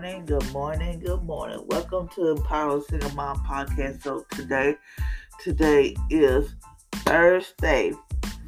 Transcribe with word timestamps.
Good 0.00 0.06
morning, 0.06 0.24
good 0.24 0.52
morning, 0.52 1.00
good 1.00 1.22
morning. 1.24 1.64
Welcome 1.66 2.08
to 2.14 2.30
Empower 2.30 2.80
Single 2.80 3.10
Mom 3.10 3.36
Podcast. 3.44 4.02
So 4.02 4.24
today, 4.30 4.76
today 5.40 5.94
is 6.08 6.54
Thursday, 6.92 7.92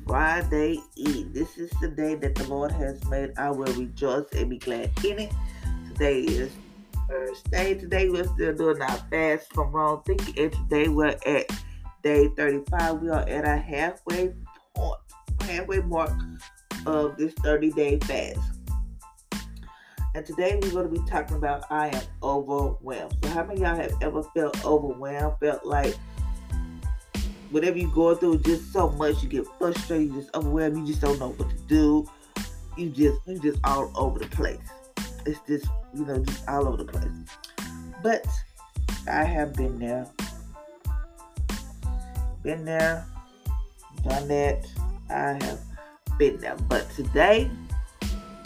Friday 0.07 0.79
Eve. 0.97 1.35
This 1.35 1.59
is 1.59 1.71
the 1.83 1.89
day 1.89 2.15
that 2.15 2.37
the 2.37 2.45
Lord 2.45 2.73
has 2.73 3.05
made. 3.11 3.33
I 3.37 3.51
will 3.51 3.71
rejoice 3.75 4.25
and 4.35 4.49
be 4.49 4.57
glad 4.57 4.93
in 5.05 5.19
it. 5.19 5.33
Today 5.89 6.21
is 6.21 6.53
Thursday. 7.07 7.75
Today 7.75 8.09
we're 8.09 8.25
still 8.25 8.55
doing 8.55 8.81
our 8.81 8.97
fast 9.11 9.53
from 9.53 9.73
wrong 9.73 10.03
thinking, 10.07 10.45
and 10.45 10.53
today 10.55 10.89
we're 10.89 11.19
at 11.27 11.51
day 12.03 12.29
35. 12.29 13.03
We 13.03 13.11
are 13.11 13.29
at 13.29 13.45
a 13.47 13.59
halfway 13.59 14.33
point, 14.75 15.01
halfway 15.43 15.81
mark 15.81 16.19
of 16.87 17.19
this 17.19 17.35
30 17.35 17.73
day 17.73 17.99
fast. 17.99 18.62
And 20.15 20.27
today 20.27 20.59
we're 20.61 20.71
going 20.71 20.93
to 20.93 21.01
be 21.01 21.09
talking 21.09 21.37
about 21.37 21.65
I 21.71 21.89
am 21.89 22.03
overwhelmed. 22.23 23.17
So, 23.23 23.31
how 23.31 23.45
many 23.45 23.63
y'all 23.63 23.75
have 23.75 23.95
ever 24.03 24.23
felt 24.23 24.63
overwhelmed? 24.63 25.37
Felt 25.41 25.65
like 25.65 25.97
whatever 27.51 27.79
you 27.79 27.91
go 27.95 28.15
through, 28.15 28.41
just 28.41 28.73
so 28.75 28.91
much, 28.91 29.23
you 29.23 29.29
get 29.31 29.47
frustrated, 29.59 30.09
you 30.09 30.21
just 30.21 30.35
overwhelmed, 30.35 30.77
you 30.77 30.87
just 30.87 31.01
don't 31.01 31.19
know 31.19 31.31
what 31.31 31.49
to 31.49 31.57
do. 31.67 32.07
You 32.77 32.91
just 32.91 33.21
you 33.27 33.39
just 33.39 33.59
all 33.65 33.91
over 33.97 34.19
the 34.19 34.29
place. 34.29 34.61
It's 35.25 35.41
just 35.47 35.67
you 35.95 36.05
know 36.05 36.19
just 36.19 36.47
all 36.47 36.69
over 36.69 36.77
the 36.77 36.85
place. 36.85 37.09
But 38.03 38.27
I 39.09 39.25
have 39.25 39.55
been 39.55 39.79
there, 39.79 40.07
been 42.43 42.67
there, 42.67 43.07
done 44.07 44.29
that. 44.29 44.67
I 45.09 45.43
have 45.43 45.61
been 46.19 46.39
there. 46.39 46.57
But 46.69 46.91
today 46.91 47.51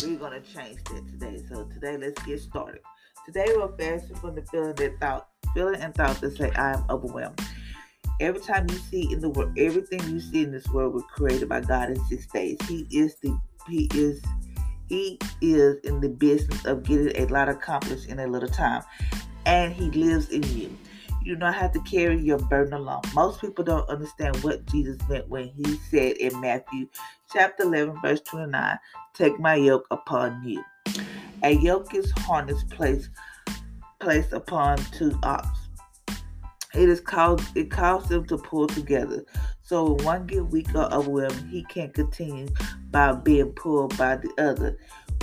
we're 0.05 0.17
gonna 0.17 0.41
change 0.41 0.83
that 0.85 1.07
today. 1.09 1.43
So 1.49 1.65
today, 1.65 1.97
let's 1.97 2.21
get 2.23 2.41
started. 2.41 2.81
Today, 3.25 3.47
we're 3.57 3.77
fasting 3.77 4.17
from 4.17 4.35
the 4.35 4.43
feeling 4.43 4.75
that 4.75 5.01
thought, 5.01 5.29
feeling 5.55 5.81
and 5.81 5.95
thought 5.95 6.21
that 6.21 6.37
say, 6.37 6.51
"I 6.51 6.75
am 6.75 6.85
overwhelmed." 6.91 7.41
Every 8.21 8.41
time 8.41 8.67
you 8.71 8.77
see 8.77 9.13
in 9.13 9.21
the 9.21 9.29
world, 9.29 9.59
everything 9.59 10.01
you 10.09 10.21
see 10.21 10.43
in 10.43 10.53
this 10.53 10.67
world 10.69 10.95
was 10.95 11.03
created 11.13 11.49
by 11.49 11.61
God 11.61 11.91
in 11.91 12.05
six 12.07 12.27
days. 12.27 12.59
He 12.67 12.87
is 12.91 13.17
the 13.21 13.39
He 13.69 13.89
is 13.95 14.23
He 14.89 15.19
is 15.41 15.79
in 15.83 16.01
the 16.01 16.09
business 16.09 16.65
of 16.65 16.85
getting 16.85 17.17
a 17.17 17.27
lot 17.33 17.49
accomplished 17.49 18.09
in 18.09 18.21
a 18.21 18.27
little 18.27 18.49
time, 18.49 18.83
and 19.45 19.73
He 19.73 19.91
lives 19.91 20.29
in 20.29 20.43
you. 20.45 20.77
You 21.27 21.35
not 21.35 21.57
have 21.57 21.73
to 21.73 21.81
carry 21.81 22.21
your 22.21 22.39
burden 22.39 22.75
alone. 22.75 23.03
Most 23.13 23.41
people 23.41 23.65
don't 23.65 23.89
understand 23.89 24.37
what 24.45 24.65
Jesus 24.67 24.97
meant 25.09 25.29
when 25.29 25.49
he 25.49 25.65
said 25.91 26.19
in 26.19 26.41
Matthew 26.41 26.87
chapter 27.33 27.65
11, 27.65 28.01
verse 28.01 28.21
29, 28.21 28.79
Take 29.13 29.41
my 29.41 29.57
yoke 29.57 29.89
upon 29.91 30.41
you. 30.45 30.63
A 31.43 31.51
yoke 31.51 31.93
is 31.97 32.13
harness 32.13 32.63
placed, 32.71 33.11
placed 33.99 34.33
upon 34.35 34.79
two 34.93 35.19
ox. 35.25 35.49
It 36.75 36.89
is 36.89 37.01
called 37.01 37.43
it 37.57 37.73
causes 37.73 38.09
them 38.09 38.27
to 38.29 38.39
pull 38.39 38.69
together. 38.69 39.25
So 39.63 39.95
when 39.95 40.05
one 40.05 40.27
get 40.29 40.47
weak 40.47 40.73
or 40.77 40.95
overwhelmed, 40.95 41.49
he 41.51 41.65
can't 41.65 41.93
continue 41.93 42.47
by 42.93 43.15
being 43.15 43.51
pulled 43.51 43.99
by 43.99 44.15
the 44.15 44.31
other. 44.39 44.79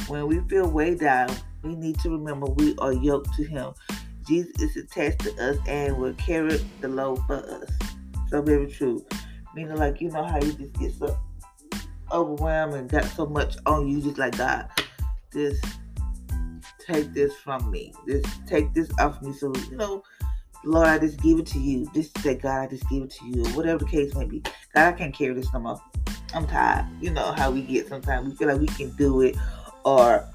When 0.09 0.27
we 0.27 0.41
feel 0.49 0.69
way 0.69 0.95
down, 0.95 1.29
we 1.63 1.77
need 1.77 1.97
to 1.99 2.09
remember 2.09 2.47
we 2.47 2.75
are 2.79 2.91
yoked 2.91 3.33
to 3.35 3.45
him. 3.45 3.73
Jesus 4.27 4.61
is 4.61 4.77
attached 4.77 5.19
to 5.21 5.33
us 5.43 5.57
and 5.67 5.97
will 5.97 6.13
carry 6.13 6.57
the 6.81 6.87
load 6.87 7.19
for 7.27 7.35
us. 7.35 7.69
So 8.29 8.41
very 8.41 8.67
true. 8.67 9.05
Meaning 9.55 9.75
like 9.75 10.01
you 10.01 10.09
know 10.09 10.23
how 10.23 10.41
you 10.41 10.53
just 10.53 10.73
get 10.79 10.93
so 10.93 11.17
overwhelmed 12.11 12.73
and 12.73 12.89
got 12.89 13.05
so 13.05 13.25
much 13.25 13.55
on 13.65 13.87
you, 13.87 14.01
just 14.01 14.17
like 14.17 14.37
God, 14.37 14.69
just 15.31 15.63
take 16.79 17.13
this 17.13 17.35
from 17.35 17.69
me. 17.71 17.93
Just 18.07 18.27
take 18.47 18.73
this 18.73 18.89
off 18.99 19.21
me. 19.21 19.33
So 19.33 19.53
you 19.69 19.77
know, 19.77 20.03
Lord, 20.63 20.87
I 20.87 20.97
just 20.99 21.21
give 21.21 21.39
it 21.39 21.45
to 21.47 21.59
you. 21.59 21.89
Just 21.93 22.17
say, 22.19 22.35
God, 22.35 22.61
I 22.61 22.67
just 22.67 22.87
give 22.89 23.03
it 23.03 23.11
to 23.11 23.25
you. 23.25 23.43
Whatever 23.55 23.79
the 23.79 23.89
case 23.89 24.15
may 24.15 24.25
be. 24.25 24.39
God, 24.73 24.93
I 24.93 24.97
can't 24.97 25.13
carry 25.13 25.33
this 25.33 25.51
no 25.53 25.59
more. 25.59 25.81
I'm 26.33 26.47
tired. 26.47 26.87
You 26.99 27.11
know 27.11 27.31
how 27.33 27.51
we 27.51 27.61
get 27.61 27.87
sometimes. 27.87 28.29
We 28.29 28.35
feel 28.35 28.47
like 28.47 28.59
we 28.59 28.67
can 28.67 28.89
do 28.95 29.21
it 29.21 29.35
or 29.85 30.27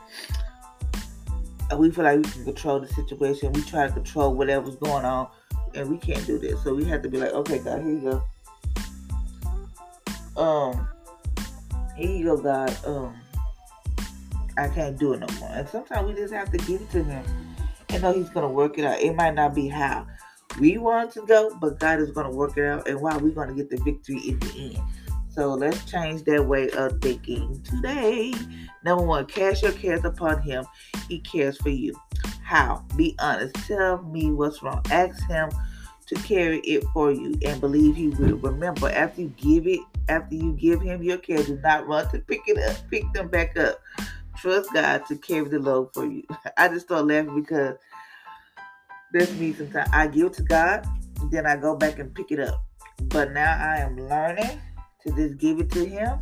we 1.76 1.90
feel 1.90 2.04
like 2.04 2.18
we 2.18 2.30
can 2.30 2.44
control 2.44 2.80
the 2.80 2.88
situation. 2.88 3.52
We 3.52 3.62
try 3.62 3.86
to 3.86 3.92
control 3.92 4.34
whatever's 4.34 4.76
going 4.76 5.04
on, 5.04 5.28
and 5.74 5.90
we 5.90 5.98
can't 5.98 6.24
do 6.26 6.38
this. 6.38 6.62
So 6.62 6.74
we 6.74 6.84
have 6.86 7.02
to 7.02 7.08
be 7.08 7.18
like, 7.18 7.32
okay, 7.32 7.58
God, 7.58 7.82
here 7.82 7.90
you 7.90 8.22
go. 10.36 10.42
Um, 10.42 10.88
here 11.96 12.10
you 12.10 12.24
go, 12.24 12.36
God. 12.38 12.76
Um, 12.86 13.16
I 14.56 14.68
can't 14.68 14.98
do 14.98 15.12
it 15.12 15.20
no 15.20 15.26
more. 15.40 15.50
And 15.52 15.68
sometimes 15.68 16.08
we 16.08 16.14
just 16.14 16.32
have 16.32 16.50
to 16.50 16.58
give 16.58 16.80
it 16.80 16.90
to 16.92 17.02
Him 17.02 17.24
and 17.90 18.02
know 18.02 18.12
He's 18.12 18.30
gonna 18.30 18.48
work 18.48 18.78
it 18.78 18.84
out. 18.84 19.00
It 19.00 19.14
might 19.14 19.34
not 19.34 19.54
be 19.54 19.68
how 19.68 20.06
we 20.60 20.78
want 20.78 21.12
to 21.12 21.22
go, 21.22 21.56
but 21.60 21.78
God 21.78 22.00
is 22.00 22.10
gonna 22.10 22.30
work 22.30 22.56
it 22.56 22.64
out, 22.64 22.88
and 22.88 23.00
why 23.00 23.16
we're 23.16 23.30
gonna 23.30 23.54
get 23.54 23.70
the 23.70 23.76
victory 23.78 24.20
in 24.28 24.38
the 24.40 24.74
end. 24.74 24.80
So 25.38 25.54
let's 25.54 25.84
change 25.84 26.24
that 26.24 26.44
way 26.44 26.68
of 26.70 27.00
thinking 27.00 27.62
today. 27.62 28.34
Number 28.84 29.04
one, 29.04 29.24
cast 29.26 29.62
your 29.62 29.70
cares 29.70 30.04
upon 30.04 30.42
him. 30.42 30.64
He 31.08 31.20
cares 31.20 31.56
for 31.58 31.68
you. 31.68 31.94
How? 32.42 32.84
Be 32.96 33.14
honest. 33.20 33.54
Tell 33.68 34.02
me 34.02 34.32
what's 34.32 34.64
wrong. 34.64 34.82
Ask 34.90 35.24
him 35.28 35.48
to 36.08 36.14
carry 36.16 36.58
it 36.62 36.82
for 36.92 37.12
you 37.12 37.38
and 37.46 37.60
believe 37.60 37.94
he 37.94 38.08
will. 38.08 38.34
Remember, 38.38 38.90
after 38.90 39.20
you 39.20 39.32
give 39.36 39.68
it, 39.68 39.78
after 40.08 40.34
you 40.34 40.54
give 40.54 40.80
him 40.80 41.04
your 41.04 41.18
care, 41.18 41.40
do 41.44 41.56
not 41.62 41.86
run 41.86 42.10
to 42.10 42.18
pick 42.18 42.40
it 42.48 42.58
up, 42.58 42.76
pick 42.90 43.04
them 43.12 43.28
back 43.28 43.56
up. 43.56 43.80
Trust 44.38 44.72
God 44.74 45.06
to 45.06 45.14
carry 45.14 45.48
the 45.48 45.60
load 45.60 45.94
for 45.94 46.04
you. 46.04 46.24
I 46.56 46.66
just 46.66 46.86
start 46.86 47.06
laughing 47.06 47.40
because 47.40 47.76
that's 49.12 49.30
me 49.34 49.52
sometimes. 49.52 49.88
I 49.92 50.08
give 50.08 50.26
it 50.26 50.32
to 50.32 50.42
God, 50.42 50.84
then 51.30 51.46
I 51.46 51.54
go 51.54 51.76
back 51.76 52.00
and 52.00 52.12
pick 52.12 52.32
it 52.32 52.40
up. 52.40 52.60
But 53.04 53.30
now 53.30 53.56
I 53.56 53.76
am 53.76 53.96
learning 53.96 54.60
to 55.08 55.28
just 55.28 55.38
give 55.38 55.60
it 55.60 55.70
to 55.72 55.84
him 55.84 56.20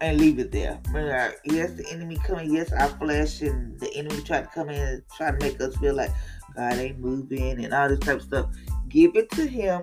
and 0.00 0.18
leave 0.18 0.38
it 0.38 0.52
there. 0.52 0.80
Like, 0.92 1.04
uh, 1.04 1.32
yes, 1.44 1.72
the 1.72 1.86
enemy 1.90 2.16
coming. 2.16 2.52
Yes, 2.52 2.72
our 2.72 2.88
flesh 2.88 3.40
and 3.42 3.78
the 3.80 3.92
enemy 3.94 4.20
try 4.22 4.42
to 4.42 4.46
come 4.48 4.68
in 4.68 4.80
and 4.80 5.02
try 5.16 5.30
to 5.30 5.38
make 5.38 5.60
us 5.60 5.76
feel 5.76 5.94
like 5.94 6.10
God 6.56 6.74
ain't 6.74 6.98
moving 6.98 7.64
and 7.64 7.72
all 7.72 7.88
this 7.88 8.00
type 8.00 8.16
of 8.16 8.22
stuff. 8.22 8.50
Give 8.88 9.16
it 9.16 9.30
to 9.32 9.46
him 9.46 9.82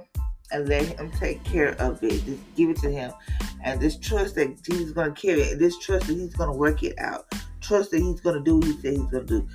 and 0.51 0.67
let 0.67 0.85
him 0.85 1.11
take 1.11 1.43
care 1.43 1.73
of 1.81 2.03
it. 2.03 2.23
Just 2.25 2.55
give 2.55 2.69
it 2.69 2.77
to 2.77 2.89
him. 2.89 3.11
And 3.63 3.79
this 3.79 3.97
trust 3.97 4.35
that 4.35 4.55
is 4.67 4.91
going 4.91 5.13
to 5.13 5.21
carry 5.21 5.41
it. 5.41 5.59
Just 5.59 5.81
trust 5.81 6.07
that 6.07 6.17
he's 6.17 6.35
going 6.35 6.51
to 6.51 6.57
work 6.57 6.83
it 6.83 6.97
out. 6.99 7.25
Trust 7.61 7.91
that 7.91 8.01
he's 8.01 8.21
going 8.21 8.35
to 8.35 8.43
do 8.43 8.57
what 8.57 8.65
he 8.65 8.73
said 8.73 8.93
he's 8.93 9.11
going 9.11 9.27
to 9.27 9.41
do. 9.41 9.47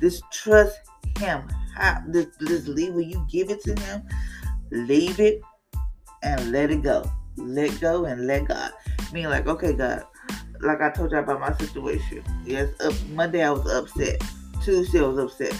This 0.00 0.22
trust 0.32 0.78
him. 1.18 1.48
How, 1.74 2.02
this, 2.06 2.26
just 2.46 2.68
leave 2.68 2.94
when 2.94 3.08
you 3.08 3.26
give 3.30 3.50
it 3.50 3.62
to 3.64 3.74
him. 3.80 4.02
Leave 4.70 5.18
it 5.18 5.42
and 6.24 6.50
let 6.50 6.70
it 6.70 6.82
go. 6.82 7.10
Let 7.36 7.80
go 7.80 8.06
and 8.06 8.26
let 8.26 8.48
God. 8.48 8.72
Meaning 9.12 9.30
like, 9.30 9.46
okay, 9.46 9.72
God, 9.72 10.04
like 10.60 10.80
I 10.80 10.90
told 10.90 11.12
you 11.12 11.18
about 11.18 11.40
my 11.40 11.52
situation. 11.56 12.24
Yes, 12.44 12.68
up 12.80 12.94
Monday 13.10 13.42
I 13.42 13.50
was 13.50 13.70
upset. 13.70 14.22
Tuesday 14.62 15.00
I 15.00 15.06
was 15.06 15.18
upset. 15.18 15.54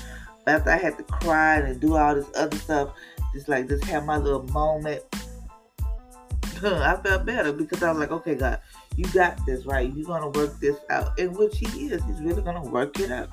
But 0.44 0.56
after 0.56 0.70
I 0.70 0.76
had 0.76 0.98
to 0.98 1.04
cry 1.04 1.56
and 1.56 1.80
do 1.80 1.96
all 1.96 2.14
this 2.14 2.30
other 2.36 2.56
stuff, 2.56 2.90
just 3.32 3.48
like 3.48 3.68
just 3.68 3.84
have 3.84 4.04
my 4.04 4.16
little 4.16 4.44
moment. 4.48 5.02
I 6.62 6.96
felt 7.02 7.26
better 7.26 7.52
because 7.52 7.82
I 7.82 7.90
was 7.90 7.98
like, 7.98 8.10
okay, 8.10 8.34
God, 8.34 8.60
you 8.96 9.04
got 9.12 9.44
this, 9.44 9.66
right? 9.66 9.92
You're 9.94 10.06
gonna 10.06 10.30
work 10.30 10.58
this 10.60 10.76
out. 10.90 11.18
And 11.18 11.36
which 11.36 11.58
he 11.58 11.66
is. 11.86 12.02
He's 12.04 12.20
really 12.20 12.42
gonna 12.42 12.62
work 12.62 12.98
it 13.00 13.10
out. 13.10 13.28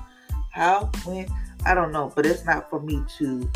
How? 0.50 0.90
When? 1.04 1.26
I 1.64 1.74
don't 1.74 1.92
know. 1.92 2.12
But 2.14 2.26
it's 2.26 2.44
not 2.44 2.68
for 2.68 2.80
me 2.80 3.02
to 3.18 3.48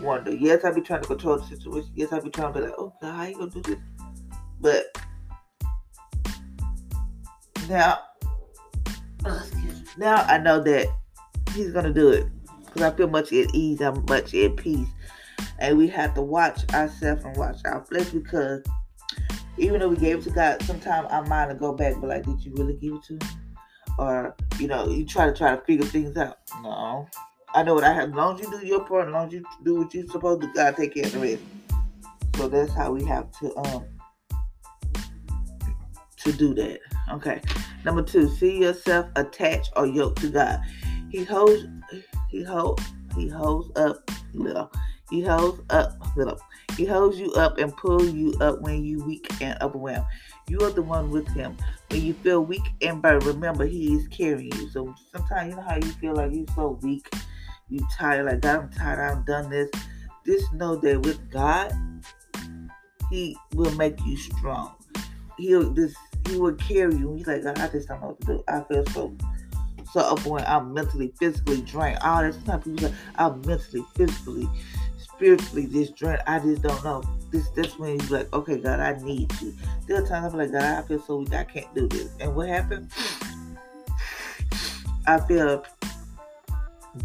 wonder. 0.00 0.34
Yes, 0.34 0.64
I 0.64 0.72
be 0.72 0.80
trying 0.80 1.02
to 1.02 1.08
control 1.08 1.38
the 1.38 1.46
situation. 1.46 1.90
Yes, 1.94 2.12
I 2.12 2.20
be 2.20 2.30
trying 2.30 2.52
to 2.52 2.60
be 2.60 2.66
like, 2.66 2.74
oh 2.78 2.92
God, 3.00 3.14
how 3.14 3.24
you 3.24 3.38
gonna 3.38 3.50
do 3.50 3.62
this? 3.62 3.78
But 4.60 4.84
now, 7.68 7.98
oh, 9.24 9.50
now 9.96 10.16
I 10.16 10.38
know 10.38 10.60
that 10.60 10.88
He's 11.54 11.72
gonna 11.72 11.92
do 11.92 12.10
it 12.10 12.26
because 12.66 12.82
I 12.82 12.96
feel 12.96 13.08
much 13.08 13.32
at 13.32 13.54
ease. 13.54 13.80
I'm 13.80 14.04
much 14.08 14.34
at 14.34 14.56
peace, 14.56 14.88
and 15.58 15.76
we 15.76 15.88
have 15.88 16.14
to 16.14 16.22
watch 16.22 16.62
ourselves 16.72 17.24
and 17.24 17.36
watch 17.36 17.58
our 17.64 17.84
flesh 17.84 18.10
because 18.10 18.62
even 19.56 19.80
though 19.80 19.88
we 19.88 19.96
gave 19.96 20.18
it 20.18 20.24
to 20.24 20.30
God, 20.30 20.62
sometimes 20.62 21.08
our 21.10 21.24
mind 21.26 21.50
will 21.50 21.72
go 21.72 21.76
back, 21.76 21.94
but 22.00 22.08
like, 22.08 22.24
did 22.24 22.44
you 22.44 22.52
really 22.54 22.74
give 22.74 22.94
it 22.94 23.02
to 23.04 23.12
Him? 23.14 23.42
Or 23.98 24.36
you 24.58 24.68
know, 24.68 24.88
you 24.88 25.04
try 25.04 25.26
to 25.26 25.32
try 25.32 25.54
to 25.54 25.62
figure 25.62 25.86
things 25.86 26.16
out. 26.16 26.38
No, 26.62 27.08
I 27.54 27.62
know 27.62 27.74
what 27.74 27.84
I 27.84 27.92
have. 27.92 28.10
As 28.10 28.14
long 28.14 28.34
as 28.34 28.46
you 28.46 28.50
do 28.60 28.66
your 28.66 28.84
part, 28.84 29.08
as 29.08 29.12
long 29.12 29.26
as 29.26 29.32
you 29.32 29.44
do 29.64 29.76
what 29.76 29.92
you're 29.92 30.06
supposed 30.06 30.42
to, 30.42 30.52
God 30.54 30.76
take 30.76 30.94
care 30.94 31.04
of 31.06 31.12
the 31.12 31.18
rest. 31.18 31.42
So 32.36 32.48
that's 32.48 32.72
how 32.72 32.92
we 32.92 33.04
have 33.04 33.30
to 33.40 33.56
um 33.56 33.84
to 36.18 36.32
do 36.32 36.54
that. 36.54 36.80
Okay. 37.12 37.40
Number 37.84 38.02
two, 38.02 38.28
see 38.28 38.60
yourself 38.60 39.06
attached 39.16 39.72
or 39.76 39.86
yoked 39.86 40.20
to 40.20 40.30
God. 40.30 40.60
He 41.10 41.24
holds 41.24 41.66
he 42.30 42.44
holds 42.44 42.82
he 43.16 43.28
holds 43.28 43.70
up 43.76 44.10
little. 44.32 44.70
He 45.10 45.20
holds 45.20 45.60
up, 45.70 45.98
little. 46.16 46.40
he 46.76 46.84
holds 46.84 47.18
you 47.18 47.32
up 47.32 47.58
and 47.58 47.76
pulls 47.76 48.12
you 48.12 48.32
up 48.40 48.60
when 48.60 48.84
you 48.84 49.04
weak 49.04 49.26
and 49.40 49.60
overwhelmed. 49.60 50.06
You 50.48 50.60
are 50.60 50.70
the 50.70 50.82
one 50.82 51.10
with 51.10 51.26
him. 51.28 51.56
When 51.90 52.02
you 52.02 52.14
feel 52.14 52.44
weak 52.44 52.62
and 52.80 53.02
burdened, 53.02 53.24
remember 53.24 53.66
he 53.66 53.94
is 53.94 54.06
carrying 54.08 54.52
you. 54.54 54.70
So 54.70 54.94
sometimes 55.12 55.50
you 55.50 55.56
know 55.56 55.62
how 55.62 55.74
you 55.74 55.90
feel 55.94 56.14
like 56.14 56.32
you're 56.32 56.46
so 56.54 56.78
weak, 56.82 57.12
you 57.70 57.86
tired, 57.96 58.26
like 58.26 58.40
God, 58.40 58.60
I'm 58.60 58.70
tired, 58.70 59.00
I've 59.00 59.26
done 59.26 59.50
this. 59.50 59.70
Just 60.26 60.52
know 60.52 60.76
that 60.76 61.00
with 61.02 61.30
God, 61.30 61.72
He 63.08 63.36
will 63.54 63.74
make 63.76 63.98
you 64.04 64.16
strong. 64.16 64.74
He'll 65.38 65.70
this 65.70 65.94
He 66.28 66.36
will 66.36 66.54
carry 66.54 66.94
you. 66.96 67.14
He's 67.14 67.26
like, 67.26 67.46
I 67.46 67.68
just 67.68 67.88
don't 67.88 68.00
know 68.00 68.08
what 68.08 68.20
to 68.22 68.26
do. 68.26 68.44
I 68.48 68.62
feel 68.64 68.86
so 68.86 69.16
so 69.92 70.00
up 70.00 70.24
when 70.24 70.44
I'm 70.44 70.72
mentally, 70.72 71.12
physically 71.18 71.62
drained. 71.62 71.98
All 72.02 72.22
that 72.22 72.34
stuff 72.34 72.64
people 72.64 72.88
say 72.88 72.94
I'm 73.16 73.40
mentally, 73.42 73.84
physically, 73.96 74.48
spiritually 74.98 75.66
just 75.66 75.96
drained. 75.96 76.22
I 76.26 76.38
just 76.38 76.62
don't 76.62 76.82
know. 76.84 77.02
This 77.30 77.48
that's 77.50 77.78
when 77.78 77.98
he's 77.98 78.10
like, 78.10 78.32
okay, 78.32 78.58
God, 78.58 78.80
I 78.80 78.98
need 79.02 79.32
you. 79.40 79.54
There 79.86 80.02
are 80.02 80.06
times 80.06 80.32
I'm 80.32 80.38
like, 80.38 80.52
God, 80.52 80.62
I 80.62 80.82
feel 80.82 81.00
so 81.00 81.16
weak, 81.18 81.32
I 81.32 81.44
can't 81.44 81.72
do 81.74 81.88
this. 81.88 82.10
And 82.20 82.34
what 82.34 82.48
happened? 82.48 82.90
I 85.06 85.18
feel 85.20 85.64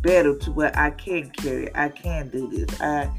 better 0.01 0.37
to 0.37 0.51
where 0.51 0.77
I 0.77 0.91
can 0.91 1.29
carry. 1.31 1.73
I 1.75 1.89
can 1.89 2.29
do 2.29 2.47
this. 2.47 2.81
I 2.81 3.09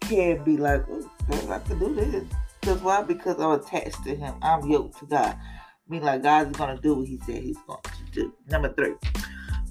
can 0.00 0.42
be 0.44 0.56
like, 0.56 0.84
oh, 0.90 1.10
I 1.50 1.58
can 1.60 1.78
do 1.78 1.94
this. 1.94 2.24
Because 2.60 2.82
why? 2.82 3.02
Because 3.02 3.40
I'm 3.40 3.52
attached 3.52 4.02
to 4.04 4.14
Him. 4.14 4.34
I'm 4.42 4.68
yoked 4.68 4.98
to 4.98 5.06
God. 5.06 5.36
I 5.36 5.90
mean, 5.90 6.02
like 6.02 6.22
God's 6.22 6.56
gonna 6.56 6.78
do 6.80 6.94
what 6.94 7.08
He 7.08 7.18
said 7.24 7.42
He's 7.42 7.58
going 7.66 7.80
to 7.82 8.12
do. 8.12 8.34
Number 8.48 8.72
three, 8.74 8.94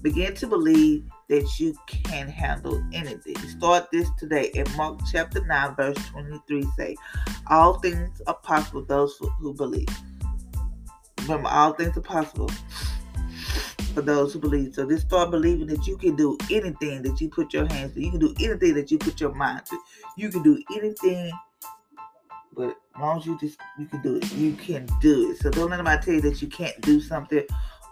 begin 0.02 0.34
to 0.36 0.48
believe 0.48 1.06
that 1.30 1.60
you 1.60 1.76
can 1.86 2.28
handle 2.28 2.84
anything. 2.94 3.38
Start 3.50 3.92
this 3.92 4.10
today 4.18 4.50
in 4.54 4.66
Mark 4.76 5.00
chapter 5.12 5.46
9, 5.46 5.76
verse 5.76 5.98
23. 6.10 6.66
Say, 6.78 6.96
All 7.48 7.80
things 7.80 8.22
are 8.28 8.36
possible 8.36 8.84
those 8.84 9.20
who 9.40 9.54
believe. 9.54 9.90
Remember, 11.22 11.50
all 11.50 11.74
things 11.74 11.98
are 11.98 12.02
possible 12.02 12.50
for 13.98 14.04
those 14.04 14.32
who 14.32 14.38
believe. 14.38 14.76
So 14.76 14.88
just 14.88 15.08
start 15.08 15.32
believing 15.32 15.66
that 15.68 15.88
you 15.88 15.98
can 15.98 16.16
do 16.16 16.38
anything 16.52 17.02
that 17.02 17.20
you 17.20 17.30
put 17.30 17.52
your 17.52 17.66
hands 17.66 17.96
to. 17.96 18.02
You 18.04 18.12
can 18.12 18.20
do 18.20 18.32
anything 18.40 18.76
that 18.76 18.92
you 18.92 19.00
put 19.00 19.20
your 19.20 19.34
mind 19.34 19.66
to. 19.66 19.80
You 20.16 20.30
can 20.30 20.44
do 20.44 20.62
anything 20.76 21.32
but 22.54 22.78
as 22.96 23.02
long 23.02 23.18
as 23.18 23.26
you 23.26 23.40
just 23.40 23.60
you 23.80 23.88
can 23.88 24.02
do 24.04 24.18
it, 24.18 24.32
you 24.34 24.54
can 24.54 24.88
do 25.02 25.32
it. 25.32 25.38
So 25.38 25.50
don't 25.50 25.72
let 25.72 25.80
anybody 25.80 26.04
tell 26.04 26.14
you 26.14 26.22
that 26.22 26.42
you 26.44 26.48
can't 26.48 26.80
do 26.82 27.02
something 27.02 27.44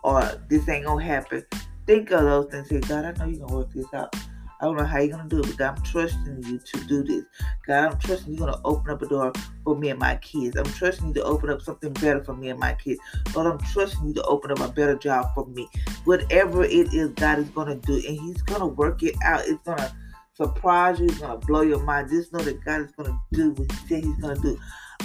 or 0.03 0.21
this 0.47 0.69
ain't 0.69 0.85
gonna 0.85 1.03
happen. 1.03 1.43
Think 1.87 2.11
of 2.11 2.21
those 2.21 2.51
things. 2.51 2.69
Say, 2.69 2.81
God, 2.81 3.05
I 3.05 3.11
know 3.13 3.25
you're 3.25 3.39
gonna 3.39 3.57
work 3.57 3.73
this 3.73 3.91
out. 3.91 4.15
I 4.61 4.65
don't 4.65 4.77
know 4.77 4.85
how 4.85 4.99
you're 4.99 5.17
gonna 5.17 5.27
do 5.27 5.39
it, 5.39 5.47
but 5.47 5.57
God, 5.57 5.77
I'm 5.77 5.83
trusting 5.83 6.43
you 6.43 6.59
to 6.59 6.79
do 6.85 7.03
this. 7.03 7.25
God, 7.67 7.91
I'm 7.91 7.99
trusting 7.99 8.33
you're 8.33 8.47
gonna 8.47 8.61
open 8.63 8.91
up 8.91 9.01
a 9.01 9.07
door 9.07 9.33
for 9.63 9.75
me 9.75 9.89
and 9.89 9.99
my 9.99 10.15
kids. 10.17 10.55
I'm 10.55 10.65
trusting 10.65 11.09
you 11.09 11.13
to 11.15 11.23
open 11.23 11.49
up 11.49 11.61
something 11.61 11.91
better 11.93 12.23
for 12.23 12.33
me 12.33 12.49
and 12.49 12.59
my 12.59 12.73
kids. 12.73 12.99
Lord, 13.35 13.47
I'm 13.47 13.59
trusting 13.73 14.07
you 14.07 14.13
to 14.13 14.23
open 14.23 14.51
up 14.51 14.59
a 14.61 14.69
better 14.69 14.95
job 14.95 15.33
for 15.35 15.45
me. 15.47 15.67
Whatever 16.05 16.63
it 16.63 16.93
is, 16.93 17.09
God 17.11 17.39
is 17.39 17.49
gonna 17.49 17.75
do, 17.75 17.95
and 17.95 18.19
He's 18.19 18.41
gonna 18.43 18.67
work 18.67 19.03
it 19.03 19.15
out. 19.23 19.41
It's 19.45 19.61
gonna 19.65 19.93
surprise 20.33 20.99
you. 20.99 21.07
He's 21.07 21.19
gonna 21.19 21.37
blow 21.37 21.61
your 21.61 21.83
mind. 21.83 22.09
Just 22.09 22.31
know 22.31 22.39
that 22.39 22.63
God 22.63 22.81
is 22.81 22.91
gonna 22.91 23.19
do 23.33 23.51
what 23.51 23.71
He 23.71 23.87
said 23.87 24.03
He's 24.05 24.17
gonna 24.17 24.39
do. 24.39 24.57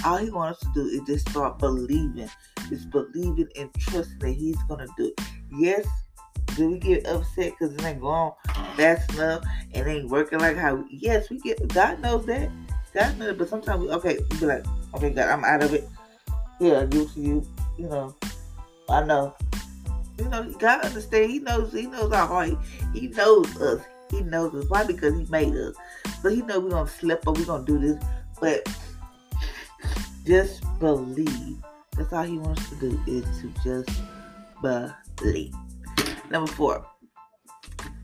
All 0.05 0.17
He 0.17 0.29
wants 0.29 0.63
us 0.63 0.73
to 0.73 0.83
do 0.83 0.87
is 0.87 1.01
just 1.05 1.29
start 1.29 1.59
believing. 1.59 2.29
Just 2.69 2.89
believing 2.89 3.49
and 3.57 3.73
trusting 3.73 4.19
that 4.19 4.31
He's 4.31 4.61
gonna 4.63 4.87
do 4.97 5.07
it. 5.07 5.21
Yes, 5.57 5.85
do 6.55 6.71
we 6.71 6.79
get 6.79 7.05
upset 7.05 7.53
because 7.57 7.73
it 7.73 7.83
ain't 7.83 8.01
going 8.01 8.31
fast 8.75 9.13
enough 9.13 9.43
and 9.73 9.87
ain't 9.87 10.09
working 10.09 10.39
like 10.39 10.57
how? 10.57 10.83
Yes, 10.89 11.29
we 11.29 11.39
get. 11.39 11.67
God 11.69 11.99
knows 11.99 12.25
that. 12.25 12.49
God 12.93 13.17
knows, 13.17 13.37
but 13.37 13.49
sometimes 13.49 13.81
we 13.81 13.89
okay. 13.89 14.19
We 14.29 14.37
be 14.39 14.45
like, 14.45 14.65
okay, 14.95 15.09
God, 15.11 15.29
I'm 15.29 15.45
out 15.45 15.63
of 15.63 15.73
it. 15.73 15.87
Yeah, 16.59 16.81
I 16.81 16.85
give 16.85 17.13
to 17.13 17.19
you. 17.19 17.47
You 17.77 17.87
know, 17.87 18.15
I 18.89 19.03
know. 19.03 19.35
You 20.17 20.25
know, 20.29 20.51
God 20.59 20.81
understand. 20.81 21.31
He 21.31 21.39
knows. 21.39 21.73
He 21.73 21.87
knows 21.87 22.11
our 22.11 22.27
heart. 22.27 22.51
He, 22.93 23.07
knows 23.07 23.59
us. 23.61 23.81
He 24.09 24.21
knows 24.21 24.53
us. 24.53 24.69
Why? 24.69 24.83
Because 24.83 25.17
He 25.17 25.25
made 25.25 25.55
us. 25.55 25.75
So 26.21 26.29
He 26.29 26.41
knows 26.41 26.63
we're 26.63 26.69
gonna 26.69 26.89
slip 26.89 27.25
or 27.25 27.33
we're 27.33 27.45
gonna 27.45 27.65
do 27.65 27.79
this. 27.79 28.03
But 28.39 28.67
just 30.25 30.63
believe. 30.79 31.57
That's 31.97 32.13
all 32.13 32.23
He 32.23 32.37
wants 32.37 32.69
to 32.69 32.75
do 32.75 33.01
is 33.07 33.25
to 33.41 33.51
just 33.63 34.01
believe. 34.61 35.55
Number 36.31 36.49
four. 36.49 36.85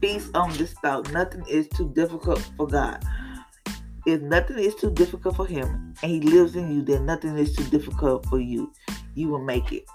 Feast 0.01 0.35
on 0.35 0.51
this 0.57 0.74
thought. 0.74 1.09
Nothing 1.13 1.45
is 1.50 1.68
too 1.69 1.89
difficult 1.94 2.39
for 2.57 2.68
God. 2.68 3.01
If 4.06 4.21
nothing 4.21 4.59
is 4.59 4.75
too 4.75 4.91
difficult 4.91 5.38
for 5.38 5.45
Him 5.45 5.94
and 6.03 6.12
He 6.12 6.19
lives 6.19 6.56
in 6.57 6.69
you, 6.69 6.81
then 6.81 7.06
nothing 7.06 7.38
is 7.38 7.56
too 7.56 7.63
difficult 7.65 8.25
for 8.25 8.39
you. 8.39 8.74
You 9.15 9.29
will 9.29 9.44
make 9.44 9.71
it. 9.71 9.85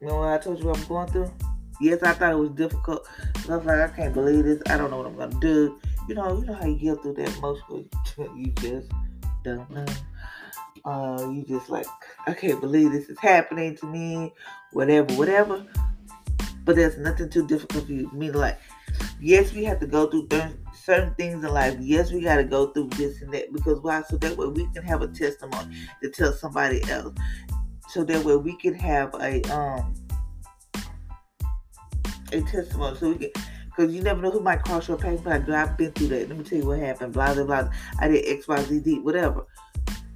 You 0.00 0.08
know 0.08 0.16
what 0.16 0.28
I 0.28 0.38
told 0.38 0.60
you 0.62 0.72
I'm 0.72 0.84
going 0.84 1.08
through? 1.08 1.32
Yes, 1.80 2.02
I 2.04 2.12
thought 2.12 2.32
it 2.32 2.38
was 2.38 2.50
difficult. 2.50 3.06
I 3.48 3.56
was 3.56 3.66
like, 3.66 3.80
I 3.80 3.88
can't 3.88 4.14
believe 4.14 4.44
this. 4.44 4.62
I 4.66 4.76
don't 4.76 4.90
know 4.90 4.98
what 4.98 5.06
I'm 5.06 5.16
gonna 5.16 5.40
do. 5.40 5.80
You 6.08 6.14
know, 6.14 6.38
you 6.38 6.46
know 6.46 6.54
how 6.54 6.66
you 6.66 6.76
get 6.76 7.02
through 7.02 7.14
that 7.14 7.36
emotionally. 7.36 7.88
you 8.36 8.52
just 8.60 8.92
don't 9.42 9.68
know. 9.70 9.86
Uh, 10.84 11.30
you 11.30 11.44
just 11.48 11.68
like, 11.68 11.86
I 12.28 12.34
can't 12.34 12.60
believe 12.60 12.92
this 12.92 13.08
is 13.08 13.18
happening 13.18 13.76
to 13.76 13.86
me. 13.86 14.32
Whatever, 14.72 15.12
whatever. 15.14 15.66
But 16.64 16.76
there's 16.76 16.98
nothing 16.98 17.28
too 17.28 17.46
difficult 17.46 17.86
for 17.86 17.92
you. 17.92 18.10
Mean, 18.12 18.34
like, 18.34 18.58
yes, 19.20 19.52
we 19.52 19.64
have 19.64 19.80
to 19.80 19.86
go 19.86 20.06
through 20.06 20.28
certain 20.74 21.14
things 21.14 21.44
in 21.44 21.52
life. 21.52 21.76
Yes, 21.80 22.12
we 22.12 22.20
got 22.20 22.36
to 22.36 22.44
go 22.44 22.68
through 22.68 22.90
this 22.90 23.20
and 23.22 23.32
that 23.34 23.52
because 23.52 23.80
why? 23.80 24.02
So 24.02 24.16
that 24.18 24.36
way 24.36 24.46
we 24.46 24.66
can 24.72 24.84
have 24.84 25.02
a 25.02 25.08
testimony 25.08 25.76
to 26.02 26.10
tell 26.10 26.32
somebody 26.32 26.82
else. 26.90 27.14
So 27.88 28.04
that 28.04 28.24
way 28.24 28.36
we 28.36 28.56
can 28.56 28.74
have 28.74 29.14
a 29.14 29.42
um 29.52 29.94
a 32.32 32.40
testimony 32.42 32.96
so 32.96 33.10
we 33.10 33.16
can 33.16 33.30
because 33.66 33.94
you 33.94 34.02
never 34.02 34.20
know 34.20 34.30
who 34.30 34.40
might 34.40 34.62
cross 34.62 34.88
your 34.88 34.98
path. 34.98 35.20
But 35.24 35.50
I've 35.50 35.76
been 35.76 35.92
through 35.92 36.08
that. 36.08 36.28
Let 36.28 36.38
me 36.38 36.44
tell 36.44 36.58
you 36.58 36.66
what 36.66 36.78
happened. 36.78 37.12
Blah 37.12 37.34
blah 37.34 37.44
blah. 37.44 37.68
I 37.98 38.08
did 38.08 38.24
X 38.26 38.48
Y 38.48 38.62
Z 38.62 38.80
D 38.80 38.98
whatever. 39.00 39.46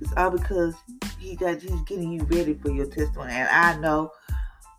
It's 0.00 0.12
all 0.16 0.30
because 0.30 0.74
he 1.18 1.36
got 1.36 1.60
he's 1.60 1.80
getting 1.82 2.12
you 2.12 2.22
ready 2.24 2.54
for 2.54 2.70
your 2.70 2.86
testimony, 2.86 3.32
and 3.32 3.48
I 3.48 3.78
know 3.78 4.10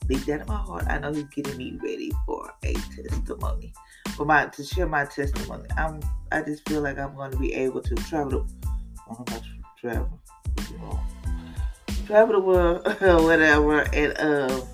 deep 0.07 0.25
down 0.25 0.41
in 0.41 0.47
my 0.47 0.55
heart, 0.55 0.85
I 0.87 0.99
know 0.99 1.13
he's 1.13 1.25
getting 1.25 1.57
me 1.57 1.77
ready 1.81 2.11
for 2.25 2.53
a 2.63 2.73
testimony, 2.73 3.73
for 4.15 4.25
my 4.25 4.45
to 4.47 4.63
share 4.63 4.87
my 4.87 5.05
testimony. 5.05 5.67
I'm 5.77 6.01
I 6.31 6.41
just 6.41 6.67
feel 6.67 6.81
like 6.81 6.97
I'm 6.97 7.15
going 7.15 7.31
to 7.31 7.37
be 7.37 7.53
able 7.53 7.81
to 7.81 7.95
travel. 7.95 8.31
To, 8.31 8.47
I 9.09 9.13
don't 9.13 9.43
travel, 9.79 10.19
travel 12.05 12.33
the 12.33 12.39
world, 12.39 12.85
whatever, 13.23 13.81
and 13.93 14.19
um 14.19 14.67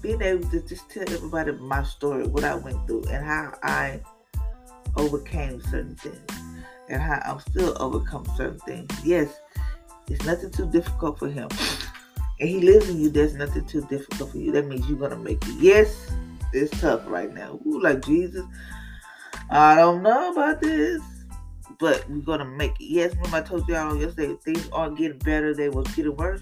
being 0.00 0.20
able 0.20 0.48
to 0.50 0.60
just 0.60 0.90
tell 0.90 1.10
everybody 1.10 1.52
my 1.52 1.82
story, 1.82 2.26
what 2.26 2.44
I 2.44 2.54
went 2.54 2.86
through, 2.86 3.04
and 3.10 3.24
how 3.24 3.54
I 3.62 4.00
overcame 4.96 5.62
certain 5.62 5.96
things, 5.96 6.38
and 6.88 7.00
how 7.00 7.20
I'm 7.24 7.40
still 7.40 7.74
overcome 7.80 8.26
certain 8.36 8.58
things. 8.60 8.90
Yes, 9.04 9.34
it's 10.08 10.24
nothing 10.24 10.50
too 10.50 10.70
difficult 10.70 11.18
for 11.18 11.28
him. 11.28 11.48
And 12.40 12.48
he 12.48 12.60
lives 12.60 12.88
in 12.88 13.00
you, 13.00 13.10
there's 13.10 13.34
nothing 13.34 13.64
too 13.66 13.82
difficult 13.86 14.30
for 14.30 14.38
you. 14.38 14.52
That 14.52 14.66
means 14.66 14.88
you're 14.88 14.98
gonna 14.98 15.16
make 15.16 15.46
it. 15.46 15.54
Yes, 15.58 16.10
it's 16.52 16.78
tough 16.80 17.02
right 17.06 17.32
now. 17.32 17.60
Ooh, 17.66 17.80
like 17.80 18.04
Jesus. 18.04 18.44
I 19.50 19.76
don't 19.76 20.02
know 20.02 20.32
about 20.32 20.60
this. 20.60 21.00
But 21.80 22.08
we're 22.08 22.22
gonna 22.22 22.44
make 22.44 22.72
it. 22.80 22.84
Yes, 22.84 23.14
remember 23.16 23.38
I 23.38 23.40
told 23.42 23.68
y'all 23.68 23.96
yesterday 23.96 24.36
things 24.44 24.68
aren't 24.72 24.96
getting 24.96 25.18
better, 25.18 25.54
they 25.54 25.68
was 25.68 25.88
getting 25.94 26.16
worse. 26.16 26.40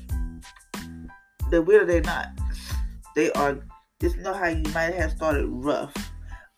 They're 1.51 1.63
weird, 1.63 1.89
they're 1.89 2.03
not 2.03 2.29
they 3.15 3.31
are 3.33 3.59
just 4.01 4.17
know 4.19 4.33
how 4.33 4.49
you 4.49 4.63
might 4.73 4.95
have 4.95 5.13
started 5.13 5.47
rough, 5.47 5.95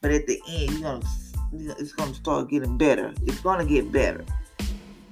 but 0.00 0.10
at 0.10 0.26
the 0.26 0.40
end 0.48 0.72
you're 0.72 0.82
gonna 0.82 1.06
it's 1.52 1.92
gonna 1.92 2.14
start 2.14 2.50
getting 2.50 2.76
better. 2.76 3.12
It's 3.22 3.40
gonna 3.40 3.64
get 3.64 3.92
better. 3.92 4.24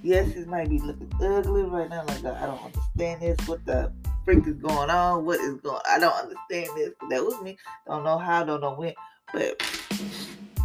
Yes, 0.03 0.29
it 0.31 0.49
might 0.49 0.69
be 0.69 0.79
looking 0.79 1.13
ugly 1.21 1.63
right 1.63 1.89
now. 1.89 2.05
Like 2.05 2.25
I 2.25 2.47
don't 2.47 2.65
understand 2.65 3.23
this. 3.23 3.49
What 3.49 3.65
the 3.65 3.93
freak 4.25 4.47
is 4.47 4.57
going 4.57 4.91
on? 4.91 5.25
What 5.25 5.41
is 5.41 5.55
going? 5.61 5.81
I 5.89 5.99
don't 5.99 6.15
understand 6.15 6.71
this. 6.77 6.91
That 7.11 7.25
was 7.25 7.41
me. 7.43 7.57
Don't 7.87 8.05
know 8.05 8.19
how. 8.19 8.45
Don't 8.45 8.61
know 8.61 8.75
when. 8.75 8.95
But 9.33 9.61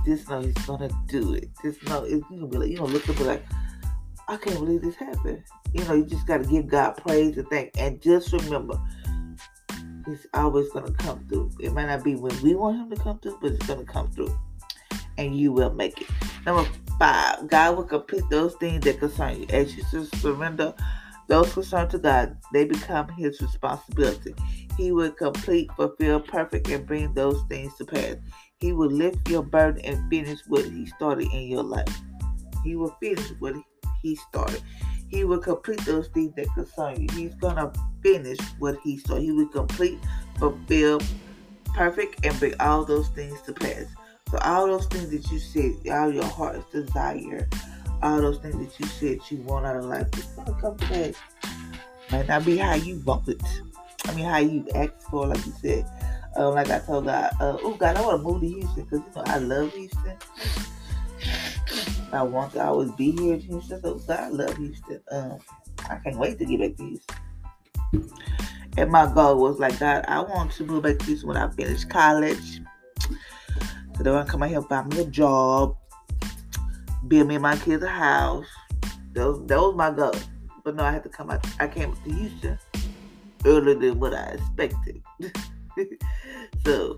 just 0.06 0.30
know 0.30 0.42
he's 0.42 0.54
gonna 0.66 0.90
do 1.08 1.34
it. 1.34 1.50
Just 1.62 1.84
know 1.88 2.04
it's, 2.04 2.24
gonna 2.30 2.48
be 2.48 2.58
like 2.58 2.70
you 2.70 2.78
gonna 2.78 2.94
look 2.94 3.08
up 3.10 3.18
and 3.18 3.28
like 3.28 3.46
I 4.28 4.38
can't 4.38 4.60
believe 4.60 4.82
this 4.82 4.96
happened. 4.96 5.44
You 5.74 5.84
know, 5.86 5.94
you 5.94 6.06
just 6.06 6.28
gotta 6.28 6.44
give 6.44 6.68
God 6.68 6.98
praise 6.98 7.38
and 7.38 7.48
thank. 7.50 7.72
And 7.78 8.02
just 8.02 8.34
remember, 8.34 8.80
He's 10.06 10.26
always 10.34 10.70
to 10.72 10.82
come 11.00 11.26
through. 11.28 11.52
It 11.60 11.74
might 11.74 11.88
not 11.88 12.04
be 12.04 12.16
when 12.16 12.42
we 12.42 12.56
want 12.56 12.78
him 12.78 12.90
to 12.90 12.96
come 12.96 13.20
through, 13.20 13.40
but 13.42 13.52
it's 13.52 13.68
to 13.68 13.84
come 13.84 14.10
through. 14.12 14.38
And 15.18 15.38
you 15.38 15.52
will 15.52 15.74
make 15.74 16.02
it. 16.02 16.08
Number 16.46 16.70
five, 16.98 17.48
God 17.48 17.76
will 17.76 17.84
complete 17.84 18.24
those 18.30 18.56
things 18.56 18.86
that 18.86 19.00
concern 19.00 19.42
you. 19.42 19.48
As 19.50 19.76
you 19.76 19.84
surrender 20.06 20.74
those 21.28 21.54
concerned 21.54 21.90
to 21.92 22.00
God, 22.00 22.38
they 22.54 22.66
become 22.66 23.10
his 23.10 23.42
responsibility. 23.42 24.34
He 24.78 24.92
will 24.92 25.12
complete, 25.12 25.70
fulfill, 25.76 26.20
perfect, 26.20 26.70
and 26.70 26.86
bring 26.86 27.14
those 27.14 27.42
things 27.50 27.76
to 27.78 27.86
pass. 27.86 28.16
He 28.60 28.74
will 28.74 28.90
lift 28.90 29.28
your 29.30 29.44
burden 29.44 29.82
and 29.84 30.10
finish 30.10 30.40
what 30.48 30.66
He 30.66 30.86
started 30.86 31.32
in 31.32 31.48
your 31.48 31.64
life. 31.64 32.02
He 32.64 32.76
will 32.76 32.96
finish 33.02 33.30
what 33.40 33.56
He 34.02 34.16
started. 34.16 34.62
He 35.10 35.24
will 35.24 35.40
complete 35.40 35.82
those 35.86 36.08
things 36.10 36.34
that 36.36 36.48
concern 36.54 37.02
you. 37.02 37.08
He's 37.14 37.36
gonna 37.36 37.72
finish 38.04 38.40
what 38.60 38.78
He 38.84 38.98
started. 38.98 39.24
He 39.24 39.32
will 39.32 39.48
complete, 39.48 40.00
fulfill, 40.38 41.02
perfect, 41.74 42.26
and 42.26 42.40
bring 42.40 42.54
all 42.60 42.86
those 42.86 43.10
things 43.10 43.42
to 43.44 43.54
pass. 43.54 43.86
So 44.30 44.38
all 44.40 44.68
those 44.68 44.88
things 44.88 45.10
that 45.10 45.32
you 45.32 45.40
said, 45.40 45.92
all 45.92 46.12
your 46.12 46.26
heart's 46.26 46.70
desire, 46.72 47.48
all 48.02 48.22
those 48.22 48.40
things 48.40 48.56
that 48.56 48.80
you 48.80 48.86
said 48.86 49.20
you 49.30 49.38
want 49.44 49.66
out 49.66 49.78
of 49.78 49.86
life, 49.86 50.08
it's 50.14 50.28
gonna 50.28 50.60
come 50.60 50.78
pass. 50.78 51.14
Might 52.12 52.28
not 52.28 52.46
be 52.46 52.58
how 52.58 52.76
you 52.76 53.02
want 53.06 53.28
it. 53.28 53.42
I 54.06 54.14
mean, 54.14 54.26
how 54.26 54.38
you 54.38 54.66
asked 54.76 55.10
for, 55.10 55.28
like 55.28 55.46
you 55.46 55.54
said. 55.62 55.86
Um, 56.38 56.54
like 56.54 56.70
I 56.70 56.80
told 56.80 57.06
God, 57.06 57.32
uh, 57.40 57.58
oh 57.62 57.74
God, 57.74 57.98
I 57.98 58.02
want 58.02 58.20
to 58.20 58.24
move 58.24 58.42
to 58.42 58.48
Houston 58.48 58.84
because 58.84 59.00
you 59.00 59.16
know 59.16 59.24
I 59.26 59.38
love 59.40 59.74
Houston. 59.74 60.18
I 62.14 62.24
want 62.24 62.54
to 62.54 62.64
always 62.64 62.92
be 62.92 63.12
here 63.12 63.34
in 63.34 63.40
Houston. 63.42 63.82
So 63.82 63.96
God, 63.96 64.20
I 64.20 64.30
love 64.30 64.56
Houston. 64.58 65.02
Um, 65.12 65.40
I 65.90 65.96
can't 65.98 66.18
wait 66.18 66.38
to 66.40 66.46
get 66.46 66.60
back 66.60 66.76
to 66.78 66.84
Houston. 66.84 67.18
And 68.78 68.92
my 68.92 69.12
goal 69.12 69.40
was 69.42 69.58
like, 69.58 69.80
God, 69.80 70.06
I 70.08 70.22
want 70.22 70.52
to 70.54 70.66
move 70.66 70.84
back 70.84 71.00
to 71.00 71.06
Houston 71.06 71.28
when 71.28 71.38
I 71.38 71.50
finish 71.50 71.84
college. 71.86 72.62
So 73.98 74.04
they 74.04 74.12
want 74.12 74.28
to 74.28 74.32
come 74.32 74.44
out 74.44 74.50
here 74.50 74.62
find 74.62 74.94
me 74.94 75.02
a 75.02 75.06
job, 75.06 75.76
build 77.08 77.28
me 77.28 77.36
and 77.36 77.42
my 77.42 77.58
kids 77.58 77.84
a 77.84 77.88
house. 77.88 78.46
That 79.14 79.28
was, 79.28 79.48
that 79.48 79.58
was 79.58 79.76
my 79.76 79.92
goal. 79.92 80.14
But 80.64 80.76
no, 80.76 80.84
I 80.84 80.92
had 80.92 81.04
to 81.04 81.10
come 81.10 81.30
out. 81.30 81.46
I 81.60 81.68
came 81.68 81.94
to 81.94 82.14
Houston 82.14 82.60
earlier 83.46 83.76
than 83.76 84.00
what 84.00 84.14
I 84.14 84.38
expected. 84.38 85.02
so 86.66 86.98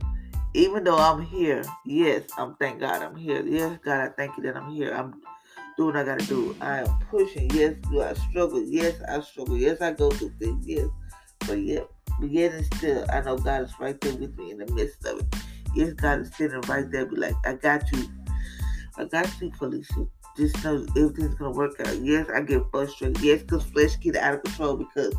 even 0.53 0.83
though 0.83 0.97
I'm 0.97 1.21
here, 1.21 1.63
yes, 1.85 2.23
I'm 2.37 2.55
thank 2.55 2.79
God 2.79 3.01
I'm 3.01 3.15
here. 3.15 3.45
Yes, 3.45 3.79
God, 3.83 3.99
I 3.99 4.09
thank 4.09 4.35
you 4.37 4.43
that 4.43 4.57
I'm 4.57 4.71
here. 4.71 4.93
I'm 4.93 5.21
doing 5.77 5.93
what 5.93 5.97
I 5.97 6.03
gotta 6.03 6.25
do. 6.25 6.55
I 6.59 6.79
am 6.79 6.99
pushing. 7.09 7.49
Yes, 7.51 7.75
do 7.91 8.01
I 8.01 8.13
struggle? 8.13 8.63
Yes, 8.63 8.95
I 9.07 9.21
struggle. 9.21 9.57
Yes, 9.57 9.81
I 9.81 9.93
go 9.93 10.09
through 10.09 10.33
things. 10.39 10.67
Yes. 10.67 10.87
But 11.47 11.59
yet, 11.59 11.87
but 12.19 12.29
yet 12.29 12.53
and 12.53 12.65
still, 12.75 13.05
I 13.11 13.21
know 13.21 13.37
God 13.37 13.63
is 13.63 13.73
right 13.79 13.99
there 14.01 14.15
with 14.15 14.37
me 14.37 14.51
in 14.51 14.57
the 14.57 14.71
midst 14.73 15.05
of 15.05 15.19
it. 15.19 15.35
Yes, 15.75 15.93
God 15.93 16.21
is 16.21 16.33
sitting 16.35 16.61
right 16.61 16.89
there, 16.91 17.05
be 17.05 17.15
like, 17.15 17.35
I 17.45 17.53
got 17.53 17.89
you. 17.91 18.03
I 18.97 19.05
got 19.05 19.25
to 19.25 19.45
you, 19.45 19.51
Felicia. 19.53 20.07
Just 20.37 20.63
know 20.63 20.85
everything's 20.95 21.35
gonna 21.35 21.51
work 21.51 21.79
out. 21.81 22.01
Yes, 22.01 22.27
I 22.33 22.41
get 22.41 22.63
frustrated. 22.71 23.21
Yes, 23.21 23.41
because 23.41 23.63
flesh 23.65 23.99
get 23.99 24.15
out 24.15 24.35
of 24.35 24.43
control 24.43 24.77
because 24.77 25.13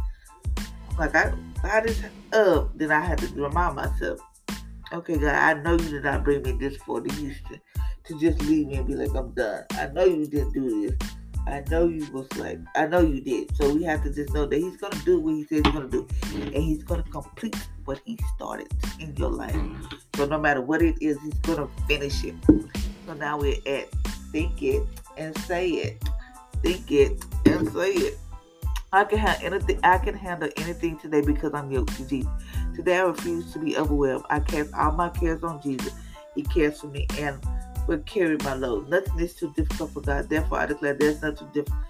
like 0.99 1.15
I 1.15 1.33
got 1.63 1.85
this 1.85 2.03
up, 2.33 2.77
then 2.77 2.91
I 2.91 3.01
had 3.01 3.19
to 3.19 3.27
remind 3.35 3.77
myself, 3.77 4.21
okay, 4.93 5.19
God, 5.19 5.35
I 5.35 5.55
know 5.55 5.73
you 5.73 5.91
did 5.91 6.05
not 6.05 6.25
bring 6.25 6.43
me 6.43 6.53
this 6.53 6.77
for 6.79 7.01
to 7.01 7.15
Houston 7.15 7.61
to 8.05 8.19
just 8.19 8.41
leave 8.43 8.69
me 8.69 8.77
and 8.77 8.87
be 8.87 8.95
like, 8.95 9.15
I'm 9.15 9.31
done. 9.33 9.65
I 9.73 9.87
know 9.89 10.05
you 10.05 10.27
didn't 10.27 10.53
do 10.53 10.89
this. 10.89 11.09
I 11.47 11.65
know 11.71 11.89
you 11.89 12.07
was 12.13 12.31
like, 12.37 12.59
I 12.77 12.87
know 12.87 13.01
you 13.01 13.21
did. 13.21 13.57
So 13.57 13.75
we 13.75 13.83
have 13.85 14.03
to 14.05 14.13
just 14.13 14.33
know 14.35 14.47
that 14.47 14.57
He's 14.57 14.77
gonna 14.77 15.01
do 15.05 15.19
what 15.21 15.35
He 15.35 15.45
says 15.45 15.63
He's 15.65 15.73
gonna 15.73 15.89
do, 15.89 16.07
and 16.35 16.55
He's 16.55 16.85
gonna 16.85 17.03
complete 17.05 17.57
what 17.85 18.01
He 18.05 18.19
started 18.37 18.69
in 18.99 19.17
your 19.17 19.31
life. 19.31 19.55
Mm. 19.55 20.01
So 20.17 20.27
no 20.27 20.39
matter 20.39 20.61
what 20.61 20.83
it 20.83 20.97
is, 21.01 21.19
He's 21.23 21.35
gonna 21.35 21.69
finish 21.89 22.25
it. 22.25 22.35
So 23.11 23.17
now 23.17 23.41
we're 23.41 23.57
at 23.67 23.91
think 24.31 24.63
it 24.63 24.87
and 25.17 25.37
say 25.39 25.69
it, 25.69 26.05
think 26.63 26.93
it 26.93 27.25
and 27.45 27.69
say 27.73 27.91
it. 27.91 28.19
I 28.93 29.03
can 29.03 29.19
have 29.19 29.43
anything. 29.43 29.81
I 29.83 29.99
can 29.99 30.15
handle 30.15 30.49
anything 30.59 30.97
today 30.97 31.21
because 31.21 31.53
I'm 31.53 31.73
yoked 31.73 31.97
to 31.97 32.07
Jesus. 32.07 32.31
Today 32.77 32.99
I 32.99 33.03
refuse 33.03 33.53
to 33.53 33.59
be 33.59 33.77
overwhelmed. 33.77 34.27
I 34.31 34.39
cast 34.39 34.73
all 34.75 34.93
my 34.93 35.09
cares 35.09 35.43
on 35.43 35.61
Jesus. 35.61 35.93
He 36.37 36.45
cares 36.45 36.81
for 36.81 36.87
me 36.87 37.09
and 37.19 37.37
will 37.89 37.99
carry 37.99 38.37
my 38.45 38.55
load. 38.55 38.89
Nothing 38.89 39.19
is 39.19 39.35
too 39.35 39.53
difficult 39.57 39.91
for 39.91 40.03
God. 40.03 40.29
Therefore, 40.29 40.61
I 40.61 40.67
declare 40.67 40.95
there's 40.95 41.21
nothing 41.21 41.49
too 41.49 41.51
difficult. 41.53 41.85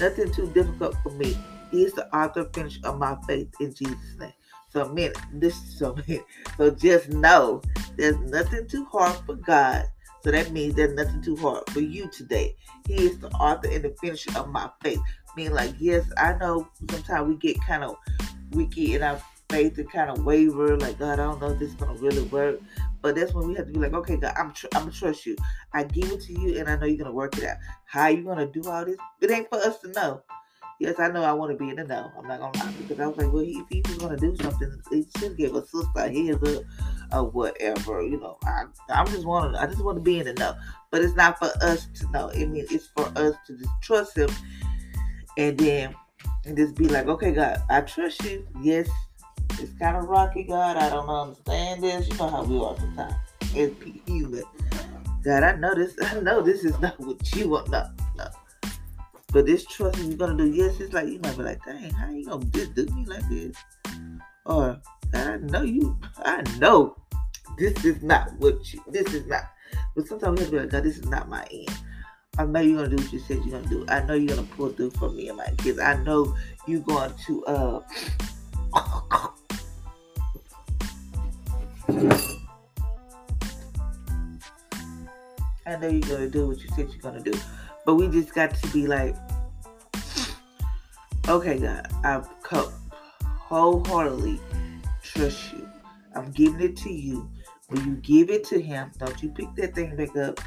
Nothing 0.00 0.32
too 0.32 0.46
difficult 0.54 0.96
for 1.02 1.10
me. 1.10 1.36
He 1.70 1.84
is 1.84 1.92
the 1.92 2.08
author 2.16 2.40
and 2.40 2.54
finisher 2.54 2.80
of 2.84 2.98
my 2.98 3.18
faith 3.26 3.52
in 3.60 3.74
Jesus' 3.74 4.16
name. 4.18 4.32
So, 4.70 4.88
man, 4.88 5.12
this 5.34 5.54
is 5.54 5.78
so 5.78 5.94
man. 6.08 6.24
So 6.56 6.70
just 6.70 7.10
know 7.10 7.60
there's 7.98 8.16
nothing 8.16 8.66
too 8.66 8.86
hard 8.86 9.16
for 9.26 9.34
God. 9.34 9.84
So 10.22 10.30
that 10.30 10.52
means 10.52 10.74
there's 10.74 10.94
nothing 10.94 11.20
too 11.20 11.36
hard 11.36 11.68
for 11.70 11.80
you 11.80 12.08
today. 12.08 12.56
He 12.86 12.94
is 12.94 13.18
the 13.18 13.28
author 13.30 13.68
and 13.70 13.84
the 13.84 13.94
finisher 14.00 14.36
of 14.38 14.48
my 14.48 14.70
faith. 14.82 15.00
Mean 15.34 15.54
like 15.54 15.74
yes 15.78 16.04
i 16.18 16.34
know 16.34 16.68
sometimes 16.90 17.26
we 17.26 17.36
get 17.36 17.56
kind 17.66 17.82
of 17.82 17.96
weaky 18.50 18.94
in 18.94 19.02
our 19.02 19.18
faith 19.48 19.78
and 19.78 19.90
kind 19.90 20.10
of 20.10 20.24
waver 20.26 20.76
like 20.76 20.98
god 20.98 21.18
i 21.18 21.24
don't 21.24 21.40
know 21.40 21.50
if 21.50 21.58
this 21.58 21.70
is 21.70 21.74
gonna 21.74 21.98
really 22.00 22.22
work. 22.24 22.60
But 23.00 23.16
that's 23.16 23.32
when 23.32 23.48
we 23.48 23.54
have 23.54 23.66
to 23.66 23.72
be 23.72 23.80
like 23.80 23.94
okay 23.94 24.16
god 24.16 24.34
i'm 24.36 24.52
tr- 24.52 24.66
i'm 24.74 24.82
gonna 24.82 24.92
trust 24.92 25.24
you. 25.24 25.36
I 25.72 25.84
give 25.84 26.12
it 26.12 26.20
to 26.22 26.38
you 26.38 26.58
and 26.58 26.68
i 26.68 26.76
know 26.76 26.84
you're 26.84 26.98
gonna 26.98 27.12
work 27.12 27.38
it 27.38 27.44
out. 27.44 27.56
How 27.86 28.08
you 28.08 28.24
gonna 28.24 28.46
do 28.46 28.62
all 28.68 28.84
this? 28.84 28.98
It 29.22 29.30
ain't 29.30 29.48
for 29.48 29.56
us 29.56 29.78
to 29.78 29.88
know 29.92 30.22
yes 30.82 30.98
i 30.98 31.08
know 31.08 31.22
i 31.22 31.32
want 31.32 31.50
to 31.50 31.56
be 31.56 31.70
in 31.70 31.76
the 31.76 31.84
know 31.84 32.10
i'm 32.18 32.26
not 32.26 32.40
gonna 32.40 32.58
lie 32.58 32.72
because 32.78 33.00
i 33.00 33.06
was 33.06 33.16
like 33.16 33.32
well 33.32 33.44
if 33.46 33.66
he 33.70 33.80
gonna 33.98 34.16
do 34.16 34.36
something 34.36 34.70
he 34.90 35.06
should 35.18 35.36
give 35.36 35.54
a 35.54 35.64
sister 35.66 35.88
a 35.96 36.08
heads 36.08 36.48
up 36.48 36.64
or 37.12 37.30
whatever 37.30 38.02
you 38.02 38.18
know 38.18 38.36
i 38.44 38.64
i'm 38.90 39.06
just 39.06 39.26
want 39.26 39.54
i 39.56 39.66
just 39.66 39.84
want 39.84 39.96
to 39.96 40.02
be 40.02 40.18
in 40.18 40.26
the 40.26 40.34
know 40.34 40.54
but 40.90 41.02
it's 41.02 41.14
not 41.14 41.38
for 41.38 41.50
us 41.62 41.86
to 41.94 42.10
know 42.10 42.30
i 42.34 42.44
mean 42.44 42.66
it's 42.70 42.88
for 42.96 43.06
us 43.16 43.34
to 43.46 43.56
just 43.56 43.70
trust 43.82 44.16
him 44.16 44.30
and 45.38 45.58
then 45.58 45.94
and 46.44 46.56
just 46.56 46.74
be 46.74 46.88
like, 46.88 47.06
okay, 47.06 47.32
God, 47.32 47.62
I 47.70 47.80
trust 47.82 48.22
you. 48.24 48.46
Yes, 48.60 48.88
it's 49.52 49.72
kind 49.78 49.96
of 49.96 50.04
rocky, 50.04 50.44
God. 50.44 50.76
I 50.76 50.90
don't 50.90 51.08
understand 51.08 51.82
this. 51.82 52.08
You 52.08 52.16
know 52.16 52.28
how 52.28 52.44
we 52.44 52.58
are 52.58 52.76
sometimes 52.76 53.14
as 53.56 53.70
human. 54.06 54.42
God, 55.24 55.42
I 55.42 55.54
know 55.56 55.74
this. 55.74 55.94
I 56.02 56.20
know 56.20 56.42
this 56.42 56.64
is 56.64 56.78
not 56.80 56.98
what 56.98 57.34
you 57.34 57.48
want. 57.48 57.70
No, 57.70 57.88
no. 58.16 58.26
But 59.32 59.46
this 59.46 59.64
trust 59.64 59.98
you're 59.98 60.16
gonna 60.16 60.36
do. 60.36 60.50
Yes, 60.50 60.78
it's 60.78 60.92
like 60.92 61.08
you 61.08 61.18
might 61.22 61.36
be 61.36 61.42
like, 61.42 61.64
dang, 61.64 61.90
how 61.90 62.10
you 62.10 62.26
gonna 62.26 62.44
just 62.46 62.74
do 62.74 62.86
me 62.86 63.06
like 63.06 63.26
this? 63.28 63.56
Or 64.44 64.78
I 65.14 65.36
know 65.38 65.62
you. 65.62 65.98
I 66.18 66.42
know 66.58 66.96
this 67.58 67.84
is 67.84 68.02
not 68.02 68.32
what 68.38 68.72
you. 68.72 68.82
This 68.88 69.12
is 69.14 69.26
not. 69.26 69.44
But 69.96 70.06
sometimes 70.06 70.38
we 70.38 70.42
have 70.42 70.50
to 70.50 70.56
be 70.56 70.60
like, 70.60 70.70
God, 70.70 70.84
this 70.84 70.98
is 70.98 71.06
not 71.06 71.28
my 71.28 71.46
end. 71.50 71.70
I 72.38 72.44
know 72.44 72.60
you're 72.60 72.76
gonna 72.76 72.96
do 72.96 73.02
what 73.02 73.12
you 73.12 73.18
said 73.20 73.38
you're 73.44 73.60
gonna 73.60 73.68
do. 73.68 73.84
I 73.88 74.02
know 74.02 74.14
you're 74.14 74.34
gonna 74.36 74.48
pull 74.48 74.70
through 74.70 74.90
for 74.92 75.10
me 75.10 75.28
and 75.28 75.36
my 75.36 75.48
kids. 75.58 75.78
I 75.78 76.02
know 76.02 76.34
you're 76.66 76.80
going 76.80 77.12
to 77.26 77.44
uh 77.46 77.80
I 85.66 85.76
know 85.76 85.88
you're 85.88 86.00
gonna 86.00 86.28
do 86.28 86.48
what 86.48 86.58
you 86.58 86.68
said 86.74 86.88
you're 86.90 87.00
gonna 87.00 87.20
do. 87.20 87.32
But 87.84 87.96
we 87.96 88.08
just 88.08 88.34
got 88.34 88.54
to 88.54 88.68
be 88.68 88.86
like, 88.86 89.16
okay, 91.28 91.58
God, 91.58 91.88
I've 92.04 92.28
come 92.42 92.72
wholeheartedly 93.24 94.40
trust 95.02 95.52
you. 95.52 95.68
I'm 96.14 96.30
giving 96.30 96.60
it 96.60 96.76
to 96.78 96.92
you. 96.92 97.30
When 97.68 97.84
you 97.84 97.96
give 97.96 98.30
it 98.30 98.44
to 98.44 98.60
him, 98.60 98.90
don't 98.98 99.22
you 99.22 99.30
pick 99.30 99.54
that 99.56 99.74
thing 99.74 99.96
back 99.96 100.16
up. 100.16 100.40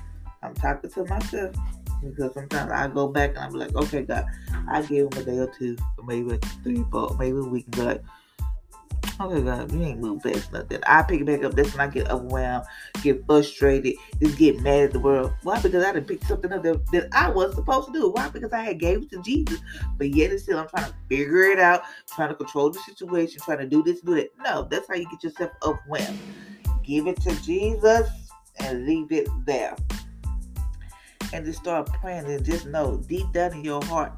I'm 0.43 0.53
talking 0.53 0.89
to 0.91 1.05
myself 1.05 1.55
because 2.03 2.33
sometimes 2.33 2.71
I 2.71 2.87
go 2.87 3.07
back 3.07 3.31
and 3.31 3.39
I'm 3.39 3.53
like, 3.53 3.75
okay, 3.75 4.03
God, 4.03 4.25
I 4.69 4.81
gave 4.81 5.05
him 5.05 5.17
a 5.17 5.23
day 5.23 5.37
or 5.39 5.47
two, 5.47 5.75
maybe 6.05 6.37
three, 6.63 6.83
four, 6.91 7.15
maybe 7.17 7.37
a 7.37 7.43
week, 7.43 7.65
but 7.69 8.03
God, 9.17 9.72
you 9.72 9.84
ain't 9.84 10.00
moved 10.00 10.24
fast 10.24 10.51
nothing. 10.51 10.79
I 10.86 11.01
pick 11.03 11.22
it 11.22 11.25
back 11.25 11.43
up. 11.43 11.53
That's 11.53 11.72
when 11.74 11.88
I 11.88 11.91
get 11.91 12.10
overwhelmed, 12.10 12.65
get 13.01 13.25
frustrated, 13.25 13.95
just 14.22 14.38
get 14.38 14.60
mad 14.62 14.84
at 14.84 14.91
the 14.91 15.00
world. 15.00 15.34
Why? 15.43 15.62
Because 15.62 15.84
I 15.86 15.93
didn't 15.93 16.07
pick 16.07 16.24
something 16.25 16.51
up 16.51 16.63
that, 16.63 16.86
that 16.91 17.07
I 17.13 17.29
was 17.29 17.55
supposed 17.55 17.88
to 17.88 17.93
do. 17.93 18.10
Why? 18.10 18.29
Because 18.29 18.51
I 18.51 18.62
had 18.62 18.79
gave 18.79 19.03
it 19.03 19.10
to 19.12 19.22
Jesus, 19.22 19.60
but 19.98 20.10
yet 20.10 20.31
and 20.31 20.39
still 20.39 20.60
I'm 20.60 20.67
trying 20.67 20.91
to 20.91 20.95
figure 21.07 21.43
it 21.43 21.60
out, 21.60 21.84
trying 22.13 22.29
to 22.29 22.36
control 22.36 22.69
the 22.69 22.79
situation, 22.79 23.39
trying 23.41 23.60
to 23.60 23.67
do 23.67 23.81
this, 23.84 24.01
do 24.01 24.15
that. 24.15 24.31
No, 24.43 24.67
that's 24.69 24.88
how 24.88 24.95
you 24.95 25.10
get 25.10 25.24
yourself 25.24 25.51
overwhelmed. 25.63 26.19
Give 26.84 27.07
it 27.07 27.22
to 27.22 27.36
Jesus 27.41 28.10
and 28.60 28.86
leave 28.86 29.12
it 29.12 29.27
there 29.45 29.75
and 31.34 31.45
just 31.45 31.60
start 31.60 31.91
praying 32.01 32.25
and 32.25 32.45
just 32.45 32.65
know 32.65 32.98
deep 33.07 33.31
down 33.34 33.53
in 33.53 33.63
your 33.63 33.84
heart, 33.86 34.13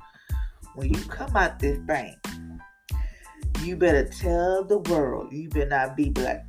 when 0.75 0.94
you 0.94 1.00
come 1.06 1.36
out 1.36 1.60
this 1.60 1.80
thing, 1.88 2.16
you 3.64 3.76
better 3.76 4.06
tell 4.08 4.64
the 4.64 4.80
world. 4.80 5.32
You 5.32 5.50
better 5.50 5.70
not 5.70 5.96
be 5.96 6.12
like, 6.12 6.44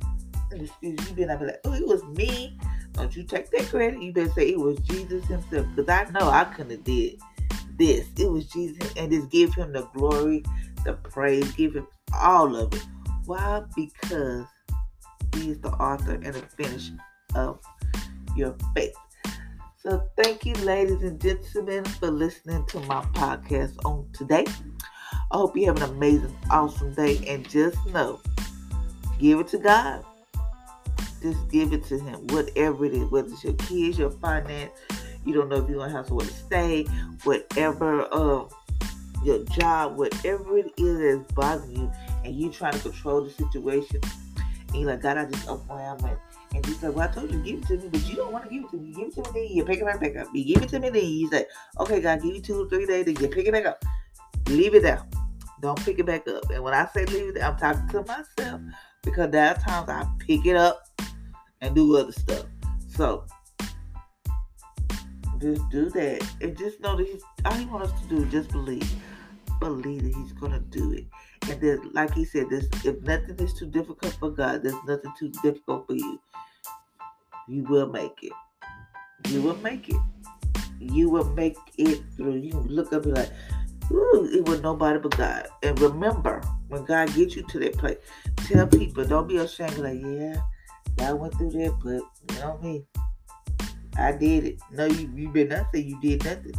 you 0.81 0.95
better 0.95 1.25
not 1.25 1.39
be 1.39 1.45
like, 1.45 1.59
oh, 1.65 1.73
it 1.73 1.85
was 1.85 2.03
me. 2.05 2.57
Don't 2.93 3.15
you 3.15 3.23
take 3.23 3.49
that 3.51 3.67
credit. 3.67 4.01
You 4.01 4.11
better 4.11 4.31
say 4.31 4.49
it 4.49 4.59
was 4.59 4.79
Jesus 4.79 5.25
himself. 5.25 5.67
Because 5.75 5.89
I 5.89 6.09
know 6.11 6.29
I 6.29 6.45
couldn't 6.45 6.71
have 6.71 6.83
did 6.83 7.19
this. 7.77 8.07
It 8.17 8.31
was 8.31 8.47
Jesus. 8.47 8.91
And 8.97 9.11
just 9.11 9.29
give 9.29 9.53
him 9.53 9.73
the 9.73 9.83
glory, 9.93 10.43
the 10.83 10.93
praise, 10.93 11.51
give 11.53 11.75
him 11.75 11.87
all 12.13 12.55
of 12.55 12.73
it. 12.73 12.85
Why? 13.25 13.61
Because 13.75 14.45
he 15.35 15.51
is 15.51 15.59
the 15.59 15.69
author 15.69 16.13
and 16.13 16.33
the 16.33 16.41
finisher 16.57 16.97
of 17.35 17.59
your 18.35 18.55
faith. 18.75 18.95
So, 19.81 20.03
thank 20.17 20.45
you, 20.45 20.53
ladies 20.55 21.03
and 21.03 21.21
gentlemen, 21.21 21.85
for 21.85 22.11
listening 22.11 22.65
to 22.67 22.79
my 22.81 23.01
podcast 23.13 23.77
on 23.85 24.09
today. 24.11 24.45
I 25.31 25.37
hope 25.37 25.55
you 25.55 25.65
have 25.67 25.77
an 25.81 25.89
amazing, 25.91 26.35
awesome 26.49 26.93
day. 26.93 27.23
And 27.27 27.47
just 27.49 27.83
know, 27.87 28.19
give 29.19 29.39
it 29.39 29.47
to 29.49 29.57
God. 29.59 30.03
just 31.21 31.49
give 31.49 31.73
it 31.73 31.83
to 31.85 31.99
him, 31.99 32.27
whatever 32.27 32.85
it 32.85 32.93
is, 32.93 33.09
whether 33.11 33.27
it's 33.27 33.43
your 33.43 33.53
kids, 33.53 33.97
your 33.97 34.11
finance, 34.11 34.71
you 35.25 35.33
don't 35.33 35.49
know 35.49 35.57
if 35.57 35.69
you're 35.69 35.79
gonna 35.79 35.91
have 35.91 36.07
somewhere 36.07 36.25
to 36.25 36.33
stay, 36.33 36.85
whatever 37.23 38.07
uh, 38.13 38.45
your 39.23 39.43
job, 39.45 39.97
whatever 39.97 40.57
it 40.57 40.71
is 40.77 41.19
that's 41.19 41.33
bothering 41.33 41.75
you, 41.75 41.91
and 42.23 42.35
you 42.35 42.49
trying 42.51 42.73
to 42.73 42.79
control 42.79 43.21
the 43.21 43.29
situation, 43.31 43.99
and 44.69 44.75
you're 44.75 44.89
like, 44.89 45.01
God, 45.01 45.17
I 45.17 45.25
just 45.25 45.47
overwhelmed 45.47 46.05
it. 46.05 46.17
And 46.55 46.65
he's 46.65 46.81
like, 46.81 46.95
Well, 46.95 47.07
I 47.07 47.11
told 47.11 47.31
you 47.31 47.37
to 47.37 47.43
give 47.43 47.59
it 47.59 47.67
to 47.67 47.77
me, 47.77 47.89
but 47.89 48.09
you 48.09 48.15
don't 48.15 48.31
want 48.31 48.45
to 48.45 48.49
give 48.49 48.63
it 48.63 48.69
to 48.71 48.77
me. 48.77 48.93
Give 48.93 49.07
it 49.07 49.13
to 49.15 49.33
me, 49.33 49.47
then 49.47 49.57
you 49.57 49.65
pick 49.65 49.79
it 49.79 49.85
right 49.85 49.99
back 49.99 50.15
up. 50.15 50.27
You 50.33 50.55
give 50.55 50.63
it 50.63 50.69
to 50.69 50.79
me, 50.79 50.89
then 50.89 51.05
you 51.05 51.29
say, 51.29 51.45
Okay, 51.79 52.01
God, 52.01 52.21
give 52.23 52.35
you 52.35 52.41
two 52.41 52.63
or 52.63 52.69
three 52.69 52.85
days, 52.85 53.05
then 53.05 53.15
you 53.19 53.27
pick 53.27 53.45
it 53.45 53.51
back 53.51 53.65
up. 53.65 53.83
Leave 54.49 54.75
it 54.75 54.83
there. 54.83 55.03
Don't 55.61 55.83
pick 55.83 55.99
it 55.99 56.05
back 56.05 56.27
up. 56.27 56.49
And 56.49 56.63
when 56.63 56.73
I 56.73 56.87
say 56.87 57.05
leave 57.05 57.29
it 57.29 57.35
there, 57.35 57.45
I'm 57.45 57.57
talking 57.57 57.87
to 57.89 58.03
myself 58.03 58.61
because 59.03 59.31
there 59.31 59.49
are 59.49 59.55
times 59.55 59.89
I 59.89 60.07
pick 60.19 60.45
it 60.45 60.55
up 60.55 60.81
and 61.61 61.75
do 61.75 61.97
other 61.97 62.11
stuff. 62.11 62.45
So 62.87 63.25
just 65.39 65.69
do 65.69 65.89
that 65.89 66.27
and 66.41 66.57
just 66.57 66.81
know 66.81 66.97
that 66.97 67.07
he's 67.07 67.23
all 67.45 67.53
he 67.53 67.65
wants 67.65 67.93
us 67.93 68.01
to 68.01 68.07
do 68.07 68.23
is 68.23 68.31
just 68.31 68.51
believe. 68.51 68.89
Believe 69.59 70.03
that 70.03 70.15
he's 70.15 70.33
gonna 70.33 70.59
do 70.59 70.93
it. 70.93 71.05
And 71.49 71.61
then 71.61 71.91
like 71.93 72.13
he 72.13 72.25
said, 72.25 72.49
this 72.49 72.67
if 72.85 73.01
nothing 73.01 73.35
is 73.39 73.53
too 73.53 73.67
difficult 73.67 74.13
for 74.19 74.29
God, 74.29 74.63
there's 74.63 74.75
nothing 74.87 75.13
too 75.17 75.31
difficult 75.43 75.87
for 75.87 75.93
you. 75.93 76.19
You 77.47 77.63
will 77.63 77.87
make 77.87 78.23
it. 78.23 78.31
You 79.27 79.41
will 79.41 79.57
make 79.57 79.89
it. 79.89 80.01
You 80.79 81.09
will 81.09 81.25
make 81.33 81.57
it 81.77 82.01
through. 82.15 82.35
You 82.35 82.53
look 82.67 82.93
up 82.93 83.03
and 83.05 83.15
like, 83.15 83.31
Ooh, 83.91 84.29
it 84.31 84.47
was 84.47 84.61
nobody 84.61 84.99
but 84.99 85.17
God. 85.17 85.47
And 85.63 85.79
remember, 85.79 86.41
when 86.67 86.85
God 86.85 87.13
gets 87.15 87.35
you 87.35 87.43
to 87.43 87.59
that 87.59 87.77
place, 87.77 87.97
tell 88.47 88.67
people, 88.67 89.05
don't 89.05 89.27
be 89.27 89.37
ashamed. 89.37 89.77
Like, 89.77 89.99
yeah, 90.01 90.41
I 90.99 91.13
went 91.13 91.35
through 91.35 91.51
that, 91.51 91.75
but 91.83 92.35
you 92.35 92.41
know 92.41 92.59
me. 92.61 92.85
I 93.97 94.11
did 94.11 94.45
it. 94.45 94.59
No, 94.71 94.85
you, 94.85 95.11
you 95.15 95.29
better 95.29 95.57
not 95.57 95.71
say 95.73 95.79
you 95.79 95.99
did 96.01 96.23
nothing. 96.23 96.53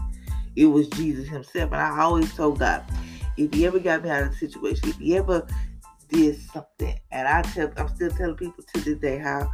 It 0.57 0.67
was 0.67 0.89
Jesus 0.89 1.29
Himself. 1.29 1.73
And 1.73 1.81
I 1.81 2.01
always 2.01 2.35
told 2.35 2.59
God, 2.59 2.85
if 3.37 3.55
you 3.55 3.67
ever 3.67 3.79
got 3.79 4.03
me 4.03 4.11
out 4.11 4.25
of 4.25 4.33
a 4.33 4.35
situation, 4.35 4.89
if 4.89 5.01
you 5.01 5.17
ever 5.17 5.47
did 6.09 6.39
something, 6.53 6.99
and 7.13 7.29
I 7.29 7.43
tell, 7.43 7.73
I'm 7.77 7.89
still 7.89 8.11
telling 8.11 8.37
people 8.37 8.65
to 8.75 8.81
this 8.81 8.99
day 8.99 9.19
how 9.19 9.49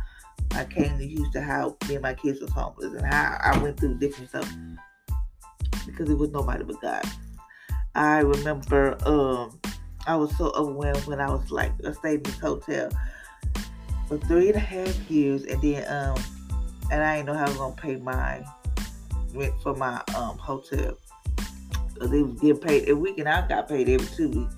I 0.52 0.64
came 0.64 0.98
to 0.98 1.06
Houston, 1.06 1.42
how 1.42 1.76
me 1.88 1.94
and 1.96 2.02
my 2.02 2.14
kids 2.14 2.40
was 2.40 2.50
homeless, 2.50 2.94
and 2.94 3.04
how 3.04 3.38
I 3.42 3.58
went 3.58 3.78
through 3.78 3.98
different 3.98 4.30
stuff 4.30 4.52
because 5.84 6.10
it 6.10 6.18
was 6.18 6.30
nobody 6.30 6.64
but 6.64 6.80
God. 6.80 7.04
I 7.96 8.18
remember 8.18 8.98
um, 9.06 9.58
I 10.06 10.16
was 10.16 10.36
so 10.36 10.50
overwhelmed 10.50 11.06
when 11.06 11.18
I 11.18 11.30
was 11.30 11.50
like 11.50 11.72
I 11.86 11.92
stayed 11.92 12.16
in 12.16 12.22
this 12.24 12.38
hotel 12.38 12.90
for 14.06 14.18
three 14.18 14.48
and 14.48 14.56
a 14.56 14.60
half 14.60 15.10
years, 15.10 15.44
and 15.44 15.62
then 15.62 15.82
um, 15.90 16.22
and 16.92 17.02
I 17.02 17.16
didn't 17.16 17.28
know 17.28 17.34
how 17.34 17.46
I 17.46 17.48
was 17.48 17.56
gonna 17.56 17.74
pay 17.74 17.96
my 17.96 18.44
rent 19.32 19.54
for 19.62 19.74
my 19.74 20.02
um 20.14 20.36
hotel. 20.36 20.98
They 21.98 22.20
was 22.20 22.38
getting 22.38 22.58
paid 22.58 22.82
every 22.82 22.94
week, 22.94 23.18
and 23.18 23.30
I 23.30 23.48
got 23.48 23.66
paid 23.66 23.88
every 23.88 24.06
two 24.14 24.28
weeks. 24.28 24.54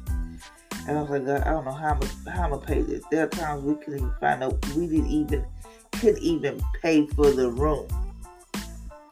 And 0.88 0.99
I 0.99 1.02
was 1.02 1.11
like, 1.11 1.47
I 1.47 1.50
don't 1.50 1.64
know 1.64 1.71
how 1.71 1.90
I'm 1.92 2.00
gonna, 2.00 2.30
how 2.33 2.42
I'm 2.42 2.50
gonna 2.50 2.66
pay 2.66 2.83
this. 2.83 3.04
There 3.12 3.23
are 3.25 3.28
times 3.28 3.62
we 3.62 3.75
couldn't 3.76 4.00
even 4.00 4.14
find 4.21 4.42
out. 4.42 4.66
We 4.75 4.88
didn't 4.88 5.11
even 5.11 5.47
couldn't 5.92 6.23
even 6.25 6.61
pay 6.83 7.07
for 7.07 7.30
the 7.30 7.50
room. 7.50 7.87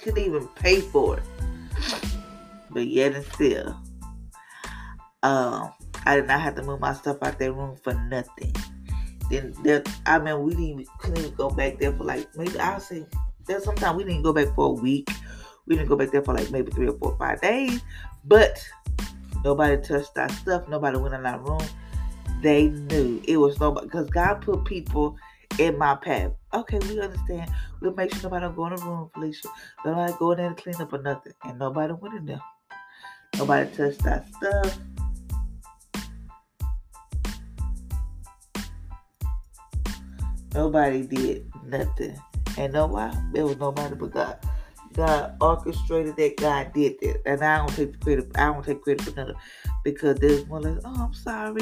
Couldn't 0.01 0.25
even 0.25 0.49
pay 0.49 0.81
for 0.81 1.19
it. 1.19 1.23
But 2.71 2.89
yet 2.89 3.15
and 3.15 3.25
still, 3.27 3.77
um, 5.27 5.73
I 6.05 6.15
did 6.15 6.29
not 6.29 6.41
have 6.41 6.55
to 6.55 6.63
move 6.63 6.79
my 6.79 6.95
stuff 6.95 7.19
out 7.23 7.37
that 7.39 7.53
room 7.53 7.77
for 7.83 7.95
nothing. 7.95 8.55
Then 9.29 9.55
there, 9.65 9.83
I 10.07 10.21
mean, 10.21 10.41
we 10.45 10.55
didn't 10.55 10.89
couldn't 11.01 11.19
even 11.19 11.35
go 11.35 11.51
back 11.51 11.79
there 11.79 11.93
for 11.93 12.05
like 12.05 12.29
maybe 12.37 12.57
I'll 12.61 12.79
say 12.79 13.05
there's 13.45 13.65
sometimes 13.65 13.97
we 13.97 14.05
didn't 14.05 14.23
go 14.23 14.33
back 14.33 14.55
for 14.55 14.67
a 14.67 14.73
week. 14.73 15.11
We 15.67 15.75
didn't 15.75 15.89
go 15.89 15.97
back 15.97 16.13
there 16.13 16.23
for 16.23 16.33
like 16.33 16.53
maybe 16.53 16.71
three 16.71 16.89
or 16.89 16.97
four, 16.99 17.17
five 17.19 17.41
days. 17.41 17.83
But 18.25 18.65
nobody 19.43 19.83
touched 19.83 20.17
our 20.17 20.29
stuff. 20.29 20.69
Nobody 20.69 20.97
went 20.97 21.15
in 21.15 21.27
our 21.27 21.41
room. 21.41 21.67
They 22.41 22.69
knew 22.69 23.21
it 23.27 23.39
was 23.39 23.59
nobody 23.59 23.89
because 23.89 24.09
God 24.11 24.43
put 24.43 24.65
people 24.65 25.17
in 25.59 25.77
my 25.77 25.97
path. 25.97 26.31
Okay, 26.55 26.79
we 26.79 27.01
understand. 27.01 27.51
We'll 27.81 27.95
make 27.95 28.15
sure 28.15 28.23
nobody 28.23 28.47
don't 28.47 28.55
go 28.55 28.67
in 28.67 28.77
the 28.77 28.83
room, 28.85 29.11
Felicia. 29.13 29.49
Nobody 29.85 30.13
go 30.21 30.31
in 30.31 30.39
there 30.39 30.51
to 30.51 30.63
clean 30.63 30.81
up 30.81 30.93
or 30.93 31.03
nothing. 31.03 31.33
And 31.43 31.59
nobody 31.59 31.95
went 31.95 32.15
in 32.15 32.27
there. 32.27 32.43
Nobody 33.39 33.69
touched 33.75 34.07
our 34.07 34.25
stuff. 34.37 34.79
Nobody 40.57 41.07
did 41.07 41.53
nothing. 41.67 42.19
And 42.57 42.73
know 42.73 42.87
why? 42.87 43.15
There 43.35 43.45
was 43.45 43.59
nobody 43.59 43.95
but 43.95 44.11
God. 44.11 44.39
God 44.95 45.37
orchestrated 45.39 46.17
that. 46.17 46.39
God 46.39 46.73
did 46.73 46.95
that. 47.03 47.21
And 47.27 47.45
I 47.45 47.59
don't 47.59 47.77
take 47.77 48.01
credit. 48.01 48.31
I 48.37 48.47
don't 48.47 48.65
take 48.65 48.81
credit 48.81 49.03
for 49.03 49.11
nothing. 49.11 49.35
Because 49.85 50.19
there's 50.19 50.47
one 50.47 50.63
like, 50.63 50.83
oh, 50.83 51.05
I'm 51.05 51.13
sorry. 51.13 51.61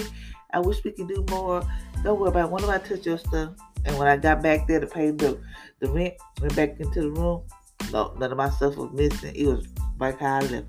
I 0.53 0.61
wish 0.61 0.85
we 0.85 0.93
could 0.93 1.09
do 1.09 1.27
more. 1.29 1.63
Don't 2.05 2.21
worry 2.21 2.29
about 2.29 2.45
it. 2.45 2.51
When 2.53 2.65
I 2.67 2.79
touch 2.79 3.05
your 3.05 3.19
stuff? 3.19 3.55
And 3.85 3.99
when 3.99 4.07
I 4.07 4.17
got 4.17 4.45
back 4.45 4.69
there 4.69 4.79
to 4.79 4.87
pay 4.87 5.11
the, 5.11 5.41
the 5.81 5.91
rent, 5.91 6.15
went 6.41 6.55
back 6.55 6.79
into 6.79 7.03
the 7.03 7.11
room, 7.11 7.43
no, 7.91 8.15
none 8.17 8.31
of 8.31 8.39
my 8.39 8.51
stuff 8.51 8.77
was 8.77 8.93
missing. 8.93 9.35
It 9.35 9.47
was 9.47 9.67
like 9.99 10.21
how 10.21 10.37
I 10.37 10.41
left. 10.43 10.67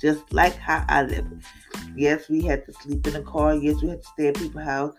Just 0.00 0.32
like 0.32 0.54
how 0.54 0.84
I 0.88 1.02
left. 1.02 1.26
Yes, 1.96 2.28
we 2.28 2.42
had 2.42 2.64
to 2.66 2.72
sleep 2.74 3.04
in 3.08 3.14
the 3.14 3.22
car. 3.22 3.56
Yes, 3.56 3.82
we 3.82 3.88
had 3.88 4.02
to 4.02 4.08
stay 4.08 4.28
at 4.28 4.36
people's 4.36 4.64
house. 4.64 4.94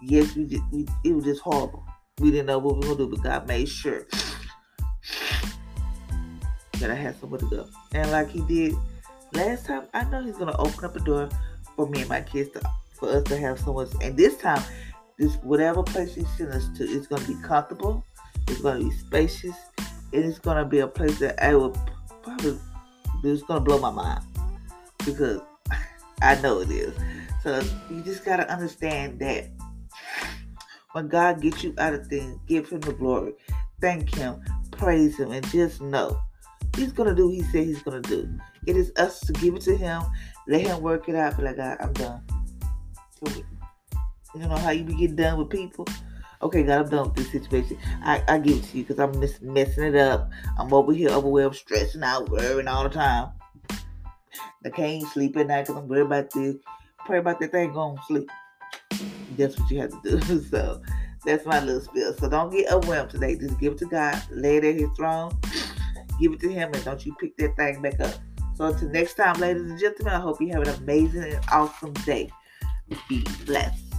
Yes, 0.00 0.36
we 0.36 0.44
did. 0.44 0.60
We, 0.70 0.86
it 1.04 1.14
was 1.14 1.24
just 1.24 1.40
horrible. 1.40 1.84
We 2.18 2.30
didn't 2.30 2.46
know 2.46 2.58
what 2.58 2.74
we 2.74 2.88
were 2.88 2.94
gonna 2.94 3.10
do, 3.10 3.16
but 3.16 3.24
God 3.24 3.48
made 3.48 3.68
sure 3.68 4.06
that 6.78 6.90
I 6.90 6.94
had 6.94 7.18
somewhere 7.18 7.40
to 7.40 7.46
go. 7.46 7.66
And 7.94 8.10
like 8.10 8.28
He 8.28 8.40
did 8.42 8.74
last 9.32 9.66
time, 9.66 9.84
I 9.94 10.04
know 10.04 10.22
He's 10.22 10.36
gonna 10.36 10.56
open 10.58 10.84
up 10.84 10.94
a 10.94 11.00
door 11.00 11.28
for 11.74 11.88
me 11.88 12.00
and 12.00 12.08
my 12.08 12.20
kids 12.20 12.50
to, 12.50 12.62
for 12.94 13.08
us 13.08 13.24
to 13.24 13.36
have 13.38 13.58
somewhere. 13.58 13.86
And 14.02 14.16
this 14.16 14.36
time, 14.36 14.62
this 15.18 15.36
whatever 15.36 15.82
place 15.82 16.14
He 16.14 16.24
sent 16.36 16.50
us 16.50 16.68
to, 16.76 16.84
it's 16.84 17.06
gonna 17.06 17.26
be 17.26 17.36
comfortable. 17.42 18.04
It's 18.46 18.60
gonna 18.60 18.84
be 18.84 18.90
spacious. 18.90 19.56
And 20.12 20.24
it's 20.24 20.38
gonna 20.38 20.66
be 20.66 20.80
a 20.80 20.88
place 20.88 21.18
that 21.20 21.42
I 21.42 21.54
will 21.54 21.74
probably 22.22 22.58
it's 23.24 23.42
gonna 23.42 23.60
blow 23.60 23.78
my 23.78 23.90
mind 23.90 24.24
because 25.04 25.40
I 26.22 26.40
know 26.42 26.60
it 26.60 26.70
is. 26.70 26.94
So 27.42 27.62
you 27.90 28.02
just 28.02 28.24
gotta 28.24 28.50
understand 28.52 29.18
that 29.20 29.46
when 30.92 31.08
God 31.08 31.40
gets 31.40 31.64
you 31.64 31.74
out 31.78 31.94
of 31.94 32.06
things, 32.06 32.38
give 32.46 32.68
Him 32.68 32.80
the 32.80 32.92
glory. 32.92 33.34
Thank 33.80 34.14
Him, 34.14 34.40
praise 34.70 35.18
Him, 35.18 35.32
and 35.32 35.46
just 35.48 35.80
know 35.80 36.20
He's 36.76 36.92
gonna 36.92 37.14
do 37.14 37.26
what 37.26 37.34
He 37.34 37.42
said 37.42 37.64
He's 37.64 37.82
gonna 37.82 38.00
do. 38.00 38.28
It 38.66 38.76
is 38.76 38.92
us 38.96 39.20
to 39.20 39.32
give 39.34 39.54
it 39.54 39.62
to 39.62 39.76
Him, 39.76 40.02
let 40.46 40.62
Him 40.62 40.80
work 40.80 41.08
it 41.08 41.14
out. 41.14 41.36
Be 41.36 41.44
like, 41.44 41.56
God, 41.56 41.78
I'm 41.80 41.92
done. 41.94 42.22
You 44.34 44.40
know 44.40 44.56
how 44.56 44.70
you 44.70 44.84
be 44.84 44.94
getting 44.94 45.16
done 45.16 45.38
with 45.38 45.50
people? 45.50 45.86
Okay, 46.40 46.62
God, 46.62 46.86
I'm 46.86 46.90
done 46.90 47.08
with 47.08 47.16
this 47.16 47.30
situation. 47.30 47.78
I, 48.02 48.22
I 48.26 48.38
give 48.38 48.56
it 48.58 48.64
to 48.64 48.78
you 48.78 48.84
because 48.84 48.98
I'm 48.98 49.18
miss, 49.20 49.40
messing 49.40 49.84
it 49.84 49.94
up. 49.94 50.30
I'm 50.58 50.72
over 50.72 50.92
here 50.92 51.10
overwhelmed, 51.10 51.54
stressing 51.54 52.02
out, 52.02 52.28
worrying 52.30 52.66
all 52.66 52.82
the 52.82 52.88
time. 52.88 53.30
I 54.64 54.70
can't 54.70 55.06
sleep 55.08 55.36
at 55.36 55.46
night 55.46 55.66
because 55.66 55.82
I'm 55.82 55.88
worried 55.88 56.06
about 56.06 56.30
this. 56.30 56.56
Pray 57.04 57.18
about 57.18 57.40
that 57.40 57.52
thing, 57.52 57.72
go 57.72 57.80
on 57.80 57.96
to 57.96 58.02
sleep 58.08 58.30
that's 59.36 59.58
what 59.58 59.70
you 59.70 59.80
have 59.80 60.02
to 60.02 60.20
do. 60.20 60.40
So 60.50 60.82
that's 61.24 61.46
my 61.46 61.60
little 61.62 61.80
spiel. 61.80 62.14
So 62.14 62.28
don't 62.28 62.50
get 62.50 62.70
overwhelmed 62.72 63.10
today. 63.10 63.36
Just 63.36 63.58
give 63.60 63.74
it 63.74 63.78
to 63.78 63.86
God. 63.86 64.20
Lay 64.30 64.56
it 64.56 64.64
at 64.64 64.74
his 64.74 64.90
throne. 64.96 65.36
Give 66.20 66.32
it 66.34 66.40
to 66.40 66.52
him 66.52 66.72
and 66.72 66.84
don't 66.84 67.04
you 67.04 67.14
pick 67.18 67.36
that 67.38 67.56
thing 67.56 67.82
back 67.82 67.98
up. 68.00 68.14
So 68.54 68.66
until 68.66 68.90
next 68.90 69.14
time, 69.14 69.40
ladies 69.40 69.62
and 69.62 69.78
gentlemen, 69.78 70.14
I 70.14 70.20
hope 70.20 70.40
you 70.40 70.48
have 70.52 70.62
an 70.62 70.74
amazing 70.82 71.24
and 71.24 71.40
awesome 71.50 71.94
day. 72.04 72.30
Be 73.08 73.24
blessed. 73.46 73.91